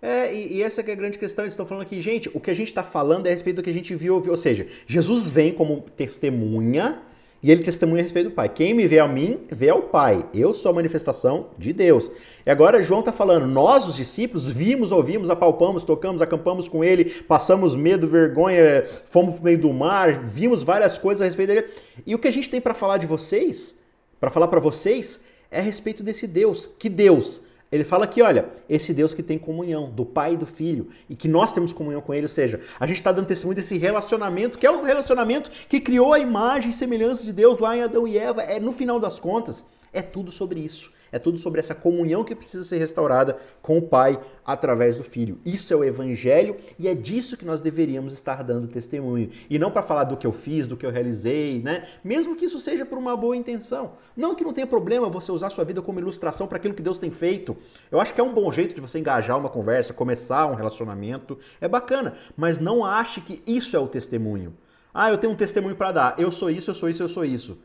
É, 0.02 0.34
e, 0.34 0.58
e, 0.58 0.64
essa 0.64 0.80
é 0.82 0.92
a 0.92 0.96
grande 0.96 1.18
questão. 1.18 1.44
Eles 1.44 1.54
estão 1.54 1.66
falando 1.66 1.84
aqui, 1.84 2.02
gente, 2.02 2.30
o 2.34 2.40
que 2.40 2.52
a 2.52 2.54
gente 2.54 2.68
está 2.68 2.84
falando 2.84 3.28
é 3.28 3.32
a 3.32 3.34
respeito 3.34 3.58
do 3.58 3.64
que 3.64 3.70
a 3.70 3.74
gente 3.74 3.94
viu, 3.96 4.16
ouviu. 4.16 4.32
Ou 4.32 4.38
seja, 4.38 4.66
Jesus 4.88 5.30
vem 5.30 5.52
como 5.52 5.82
testemunha 5.82 7.02
e 7.42 7.52
ele 7.52 7.64
testemunha 7.64 8.02
a 8.02 8.04
respeito 8.04 8.30
do 8.30 8.36
Pai. 8.36 8.50
Quem 8.50 8.74
me 8.74 8.86
vê 8.88 9.00
a 9.00 9.08
mim, 9.08 9.40
vê 9.50 9.70
ao 9.70 9.84
Pai. 9.84 10.26
Eu 10.34 10.54
sou 10.54 10.72
a 10.72 10.74
manifestação 10.74 11.48
de 11.58 11.72
Deus. 11.72 12.12
E 12.46 12.50
agora 12.50 12.82
João 12.82 13.00
está 13.00 13.12
falando, 13.12 13.48
nós, 13.48 13.88
os 13.88 13.96
discípulos, 13.96 14.48
vimos, 14.48 14.92
ouvimos, 14.92 15.30
apalpamos, 15.30 15.84
tocamos, 15.84 16.22
acampamos 16.22 16.68
com 16.68 16.84
ele, 16.84 17.06
passamos 17.06 17.76
medo, 17.76 18.08
vergonha, 18.08 18.84
fomos 19.06 19.36
para 19.36 19.42
o 19.42 19.44
meio 19.44 19.58
do 19.58 19.74
mar, 19.74 20.12
vimos 20.24 20.64
várias 20.64 20.98
coisas 20.98 21.22
a 21.22 21.26
respeito 21.26 21.54
dele. 21.54 21.68
E 22.06 22.14
o 22.14 22.20
que 22.20 22.28
a 22.28 22.32
gente 22.32 22.50
tem 22.50 22.60
para 22.60 22.74
falar 22.74 22.98
de 22.98 23.08
vocês, 23.08 23.76
para 24.20 24.30
falar 24.30 24.50
para 24.50 24.60
vocês, 24.60 25.20
é 25.50 25.60
a 25.60 25.64
respeito 25.64 26.04
desse 26.04 26.28
Deus. 26.28 26.70
Que 26.78 26.90
Deus? 26.90 27.42
Ele 27.72 27.84
fala 27.84 28.06
aqui, 28.06 28.22
olha, 28.22 28.50
esse 28.68 28.94
Deus 28.94 29.14
que 29.14 29.22
tem 29.22 29.38
comunhão 29.38 29.92
do 29.92 30.04
Pai 30.04 30.34
e 30.34 30.38
do 30.38 30.46
Filho 30.46 30.88
e 31.08 31.16
que 31.16 31.28
nós 31.28 31.54
temos 31.54 31.72
comunhão 31.72 32.02
com 32.02 32.14
Ele, 32.14 32.24
ou 32.24 32.30
seja, 32.30 32.60
a 32.80 32.88
gente 32.88 32.98
está 32.98 33.12
dando 33.12 33.28
testemunho 33.28 33.56
desse 33.56 33.78
relacionamento, 33.78 34.58
que 34.58 34.66
é 34.66 34.72
o 34.72 34.84
relacionamento 34.84 35.52
que 35.70 35.80
criou 35.80 36.14
a 36.14 36.20
imagem 36.20 36.72
e 36.72 36.74
semelhança 36.74 37.24
de 37.24 37.32
Deus 37.32 37.60
lá 37.60 37.78
em 37.78 37.84
Adão 37.84 38.08
e 38.08 38.18
Eva. 38.18 38.42
É 38.42 38.60
no 38.60 38.74
final 38.74 39.00
das 39.00 39.20
contas, 39.20 39.64
é 39.94 40.02
tudo 40.02 40.32
sobre 40.32 40.60
isso. 40.60 40.92
É 41.12 41.18
tudo 41.18 41.38
sobre 41.38 41.60
essa 41.60 41.74
comunhão 41.74 42.24
que 42.24 42.36
precisa 42.36 42.64
ser 42.64 42.78
restaurada 42.78 43.36
com 43.62 43.78
o 43.78 43.82
Pai 43.82 44.20
através 44.46 44.96
do 44.96 45.04
Filho. 45.04 45.40
Isso 45.46 45.74
é 45.74 45.76
o 45.76 45.84
Evangelho 45.84 46.58
e 46.78 46.88
é 46.88 46.94
disso 46.94 47.36
que 47.36 47.46
nós 47.46 47.62
deveríamos 47.62 48.14
estar 48.14 48.44
dando 48.44 48.68
testemunho. 48.68 49.30
E 49.50 49.58
não 49.58 49.72
para 49.72 49.82
falar 49.82 50.04
do 50.04 50.18
que 50.18 50.28
eu 50.28 50.32
fiz, 50.32 50.68
do 50.68 50.78
que 50.78 50.86
eu 50.86 50.92
realizei, 50.92 51.62
né? 51.64 51.84
Mesmo 52.04 52.36
que 52.36 52.46
isso 52.46 52.60
seja 52.60 52.86
por 52.86 52.98
uma 52.98 53.16
boa 53.18 53.36
intenção. 53.36 53.94
Não 54.16 54.36
que 54.36 54.44
não 54.44 54.54
tenha 54.54 54.68
problema 54.68 55.10
você 55.10 55.32
usar 55.32 55.50
sua 55.50 55.66
vida 55.66 55.82
como 55.82 56.00
ilustração 56.00 56.48
para 56.48 56.58
aquilo 56.58 56.74
que 56.74 56.84
Deus 56.84 57.00
tem 57.00 57.12
feito. 57.12 57.58
Eu 57.92 58.00
acho 58.00 58.14
que 58.14 58.22
é 58.22 58.24
um 58.24 58.34
bom 58.34 58.52
jeito 58.52 58.76
de 58.76 58.82
você 58.82 59.00
engajar 59.00 59.38
uma 59.38 59.50
conversa, 59.50 59.94
começar 59.94 60.46
um 60.46 60.56
relacionamento. 60.56 61.38
É 61.60 61.68
bacana. 61.68 62.14
Mas 62.38 62.60
não 62.60 62.86
ache 62.86 63.22
que 63.22 63.42
isso 63.48 63.76
é 63.76 63.80
o 63.80 63.88
testemunho. 63.88 64.56
Ah, 64.94 65.10
eu 65.10 65.18
tenho 65.18 65.34
um 65.34 65.36
testemunho 65.36 65.76
para 65.76 65.92
dar. 65.92 66.16
Eu 66.18 66.32
sou 66.32 66.50
isso, 66.50 66.72
eu 66.72 66.76
sou 66.76 66.90
isso, 66.90 67.04
eu 67.04 67.10
sou 67.10 67.24
isso. 67.24 67.58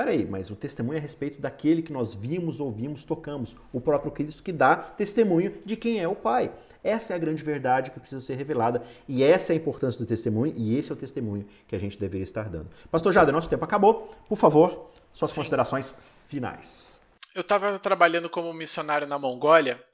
Peraí, 0.00 0.24
mas 0.24 0.50
o 0.50 0.56
testemunho 0.56 0.96
é 0.96 0.98
a 0.98 1.02
respeito 1.02 1.42
daquele 1.42 1.82
que 1.82 1.92
nós 1.92 2.14
vimos, 2.14 2.58
ouvimos, 2.58 3.04
tocamos. 3.04 3.54
O 3.70 3.82
próprio 3.82 4.10
Cristo 4.10 4.42
que 4.42 4.50
dá 4.50 4.74
testemunho 4.74 5.60
de 5.62 5.76
quem 5.76 6.00
é 6.00 6.08
o 6.08 6.14
Pai. 6.14 6.50
Essa 6.82 7.12
é 7.12 7.16
a 7.16 7.18
grande 7.18 7.44
verdade 7.44 7.90
que 7.90 8.00
precisa 8.00 8.22
ser 8.22 8.34
revelada 8.36 8.82
e 9.06 9.22
essa 9.22 9.52
é 9.52 9.54
a 9.54 9.56
importância 9.58 10.00
do 10.00 10.06
testemunho 10.06 10.54
e 10.56 10.74
esse 10.74 10.90
é 10.90 10.94
o 10.94 10.96
testemunho 10.96 11.46
que 11.68 11.76
a 11.76 11.78
gente 11.78 11.98
deveria 11.98 12.24
estar 12.24 12.48
dando. 12.48 12.70
Pastor 12.90 13.12
Jada, 13.12 13.30
nosso 13.30 13.50
tempo 13.50 13.62
acabou. 13.62 14.16
Por 14.26 14.38
favor, 14.38 14.90
suas 15.12 15.32
Sim. 15.32 15.40
considerações 15.40 15.94
finais. 16.28 16.98
Eu 17.34 17.42
estava 17.42 17.78
trabalhando 17.78 18.30
como 18.30 18.54
missionário 18.54 19.06
na 19.06 19.18
Mongólia 19.18 19.84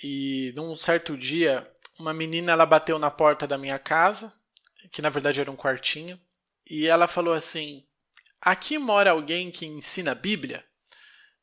e 0.00 0.52
num 0.54 0.76
certo 0.76 1.16
dia 1.16 1.68
uma 1.98 2.14
menina 2.14 2.52
ela 2.52 2.66
bateu 2.66 3.00
na 3.00 3.10
porta 3.10 3.48
da 3.48 3.58
minha 3.58 3.80
casa, 3.80 4.32
que 4.92 5.02
na 5.02 5.10
verdade 5.10 5.40
era 5.40 5.50
um 5.50 5.56
quartinho, 5.56 6.20
e 6.64 6.86
ela 6.86 7.08
falou 7.08 7.34
assim: 7.34 7.85
Aqui 8.46 8.78
mora 8.78 9.10
alguém 9.10 9.50
que 9.50 9.66
ensina 9.66 10.12
a 10.12 10.14
Bíblia? 10.14 10.64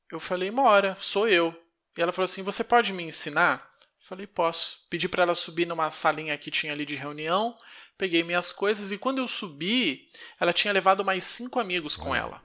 Eu 0.10 0.22
falei: 0.22 0.50
Mora, 0.50 0.96
sou 1.02 1.28
eu. 1.28 1.54
E 1.98 2.02
ela 2.02 2.14
falou 2.14 2.24
assim: 2.24 2.42
Você 2.44 2.64
pode 2.64 2.94
me 2.94 3.04
ensinar? 3.04 3.70
Falei, 4.08 4.26
posso. 4.26 4.80
Pedi 4.90 5.10
para 5.10 5.24
ela 5.24 5.34
subir 5.34 5.68
numa 5.68 5.92
salinha 5.92 6.38
que 6.38 6.50
tinha 6.50 6.72
ali 6.72 6.86
de 6.86 6.96
reunião, 6.96 7.58
peguei 7.98 8.24
minhas 8.24 8.54
coisas 8.54 8.90
e 8.94 8.98
quando 8.98 9.18
eu 9.18 9.28
subi, 9.28 10.08
ela 10.40 10.54
tinha 10.54 10.74
levado 10.74 11.04
mais 11.04 11.26
cinco 11.26 11.60
amigos 11.60 11.98
com 11.98 12.16
ela. 12.16 12.42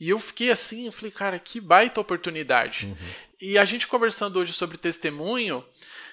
E 0.00 0.10
eu 0.10 0.18
fiquei 0.18 0.50
assim, 0.50 0.86
eu 0.86 0.92
falei, 0.92 1.12
cara, 1.12 1.38
que 1.38 1.60
baita 1.60 2.00
oportunidade. 2.00 2.86
Uhum. 2.86 2.96
E 3.40 3.56
a 3.56 3.64
gente 3.64 3.86
conversando 3.86 4.40
hoje 4.40 4.52
sobre 4.52 4.76
testemunho, 4.76 5.64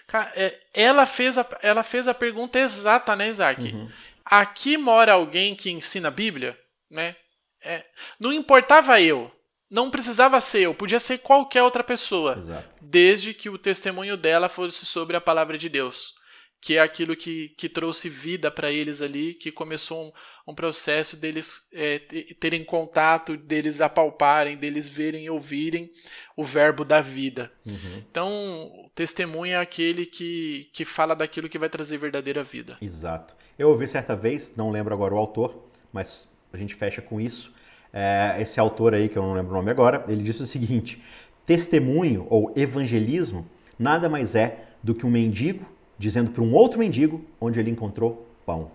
cara, 0.06 0.32
é, 0.36 0.60
ela, 0.72 1.08
fez 1.08 1.36
a, 1.36 1.48
ela 1.64 1.82
fez 1.82 2.08
a 2.08 2.14
pergunta 2.14 2.60
exata, 2.60 3.16
né, 3.16 3.28
Isaac? 3.30 3.60
Uhum. 3.60 3.92
Aqui 4.24 4.78
mora 4.78 5.14
alguém 5.14 5.56
que 5.56 5.72
ensina 5.72 6.10
a 6.10 6.12
Bíblia? 6.12 6.56
Né? 6.92 7.16
É, 7.64 7.86
não 8.20 8.34
importava 8.34 9.00
eu, 9.02 9.32
não 9.70 9.90
precisava 9.90 10.42
ser 10.42 10.64
eu, 10.64 10.76
podia 10.76 11.00
ser 11.00 11.20
qualquer 11.20 11.64
outra 11.64 11.84
pessoa, 11.84 12.36
Exato. 12.38 12.68
desde 12.82 13.34
que 13.34 13.50
o 13.50 13.58
testemunho 13.58 14.18
dela 14.18 14.50
fosse 14.50 14.86
sobre 14.86 15.16
a 15.16 15.22
palavra 15.22 15.58
de 15.58 15.70
Deus, 15.70 16.14
que 16.60 16.76
é 16.76 16.80
aquilo 16.80 17.16
que, 17.16 17.50
que 17.58 17.70
trouxe 17.70 18.10
vida 18.10 18.52
para 18.52 18.70
eles 18.70 19.02
ali, 19.02 19.34
que 19.34 19.52
começou 19.52 20.08
um, 20.08 20.52
um 20.52 20.54
processo 20.54 21.16
deles 21.16 21.68
é, 21.74 22.00
terem 22.40 22.64
contato, 22.64 23.38
deles 23.38 23.82
apalparem, 23.82 24.58
deles 24.58 24.88
verem 24.88 25.26
e 25.26 25.30
ouvirem 25.30 25.90
o 26.38 26.44
verbo 26.44 26.86
da 26.86 27.02
vida. 27.02 27.52
Uhum. 27.66 28.04
Então, 28.12 28.30
o 28.30 28.92
testemunho 28.94 29.54
é 29.54 29.58
aquele 29.58 30.06
que, 30.06 30.70
que 30.74 30.86
fala 30.86 31.16
daquilo 31.16 31.50
que 31.50 31.58
vai 31.58 31.70
trazer 31.70 31.98
verdadeira 31.98 32.44
vida. 32.44 32.78
Exato. 32.80 33.36
Eu 33.58 33.70
ouvi 33.70 33.88
certa 33.88 34.16
vez, 34.16 34.54
não 34.56 34.70
lembro 34.70 34.94
agora 34.94 35.16
o 35.16 35.18
autor, 35.18 35.68
mas 35.92 36.31
a 36.54 36.58
gente 36.58 36.76
fecha 36.76 37.02
com 37.02 37.20
isso 37.20 37.54
é, 37.94 38.38
esse 38.40 38.60
autor 38.60 38.94
aí, 38.94 39.10
que 39.10 39.18
eu 39.18 39.24
não 39.24 39.34
lembro 39.34 39.52
o 39.52 39.56
nome 39.56 39.70
agora, 39.70 40.04
ele 40.08 40.24
disse 40.24 40.42
o 40.42 40.46
seguinte: 40.46 41.02
testemunho 41.46 42.26
ou 42.30 42.52
evangelismo 42.56 43.46
nada 43.78 44.08
mais 44.08 44.36
é 44.36 44.66
do 44.82 44.96
que 44.96 45.06
um 45.06 45.10
mendigo 45.10 45.66
dizendo 45.98 46.32
para 46.32 46.42
um 46.42 46.54
outro 46.54 46.80
mendigo 46.80 47.24
onde 47.40 47.60
ele 47.60 47.70
encontrou 47.70 48.28
pão. 48.46 48.72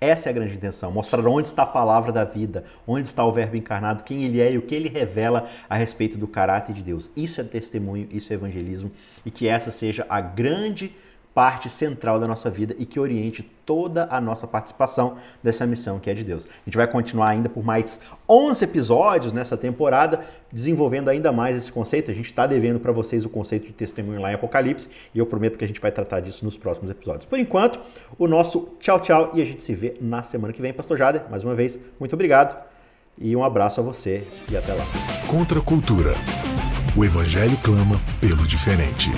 Essa 0.00 0.28
é 0.28 0.30
a 0.30 0.32
grande 0.32 0.56
intenção, 0.56 0.90
mostrar 0.90 1.24
onde 1.26 1.48
está 1.48 1.62
a 1.62 1.66
palavra 1.66 2.12
da 2.12 2.24
vida, 2.24 2.64
onde 2.86 3.06
está 3.06 3.24
o 3.24 3.32
Verbo 3.32 3.56
encarnado, 3.56 4.02
quem 4.02 4.24
ele 4.24 4.40
é 4.40 4.52
e 4.52 4.58
o 4.58 4.62
que 4.62 4.74
ele 4.74 4.88
revela 4.88 5.48
a 5.70 5.76
respeito 5.76 6.18
do 6.18 6.26
caráter 6.26 6.74
de 6.74 6.82
Deus. 6.82 7.08
Isso 7.16 7.40
é 7.40 7.44
testemunho, 7.44 8.08
isso 8.10 8.32
é 8.32 8.34
evangelismo 8.34 8.90
e 9.24 9.30
que 9.30 9.46
essa 9.48 9.70
seja 9.70 10.04
a 10.08 10.20
grande 10.20 10.94
parte 11.34 11.68
central 11.68 12.20
da 12.20 12.28
nossa 12.28 12.48
vida 12.48 12.74
e 12.78 12.86
que 12.86 13.00
oriente 13.00 13.42
toda 13.66 14.06
a 14.10 14.20
nossa 14.20 14.46
participação 14.46 15.16
dessa 15.42 15.66
missão 15.66 15.98
que 15.98 16.08
é 16.08 16.14
de 16.14 16.22
Deus. 16.22 16.44
A 16.44 16.64
gente 16.66 16.76
vai 16.76 16.86
continuar 16.86 17.30
ainda 17.30 17.48
por 17.48 17.64
mais 17.64 18.00
11 18.28 18.64
episódios 18.64 19.32
nessa 19.32 19.56
temporada, 19.56 20.20
desenvolvendo 20.52 21.08
ainda 21.08 21.32
mais 21.32 21.56
esse 21.56 21.72
conceito. 21.72 22.10
A 22.10 22.14
gente 22.14 22.26
está 22.26 22.46
devendo 22.46 22.78
para 22.78 22.92
vocês 22.92 23.24
o 23.24 23.28
conceito 23.28 23.66
de 23.66 23.72
testemunho 23.72 24.20
lá 24.20 24.30
em 24.30 24.34
Apocalipse 24.34 24.88
e 25.12 25.18
eu 25.18 25.26
prometo 25.26 25.58
que 25.58 25.64
a 25.64 25.68
gente 25.68 25.80
vai 25.80 25.90
tratar 25.90 26.20
disso 26.20 26.44
nos 26.44 26.56
próximos 26.56 26.90
episódios. 26.90 27.26
Por 27.26 27.38
enquanto, 27.38 27.80
o 28.16 28.28
nosso 28.28 28.76
tchau, 28.78 29.00
tchau 29.00 29.30
e 29.34 29.42
a 29.42 29.44
gente 29.44 29.62
se 29.62 29.74
vê 29.74 29.94
na 30.00 30.22
semana 30.22 30.52
que 30.52 30.62
vem. 30.62 30.72
Pastor 30.72 30.96
Jader, 30.96 31.24
mais 31.28 31.42
uma 31.42 31.54
vez, 31.54 31.78
muito 31.98 32.12
obrigado 32.12 32.56
e 33.18 33.34
um 33.34 33.42
abraço 33.42 33.80
a 33.80 33.84
você 33.84 34.24
e 34.50 34.56
até 34.56 34.72
lá. 34.72 34.84
Contra 35.26 35.58
a 35.58 35.62
cultura. 35.62 36.14
O 36.96 37.04
Evangelho 37.04 37.56
clama 37.62 38.00
pelo 38.20 38.46
diferente. 38.46 39.10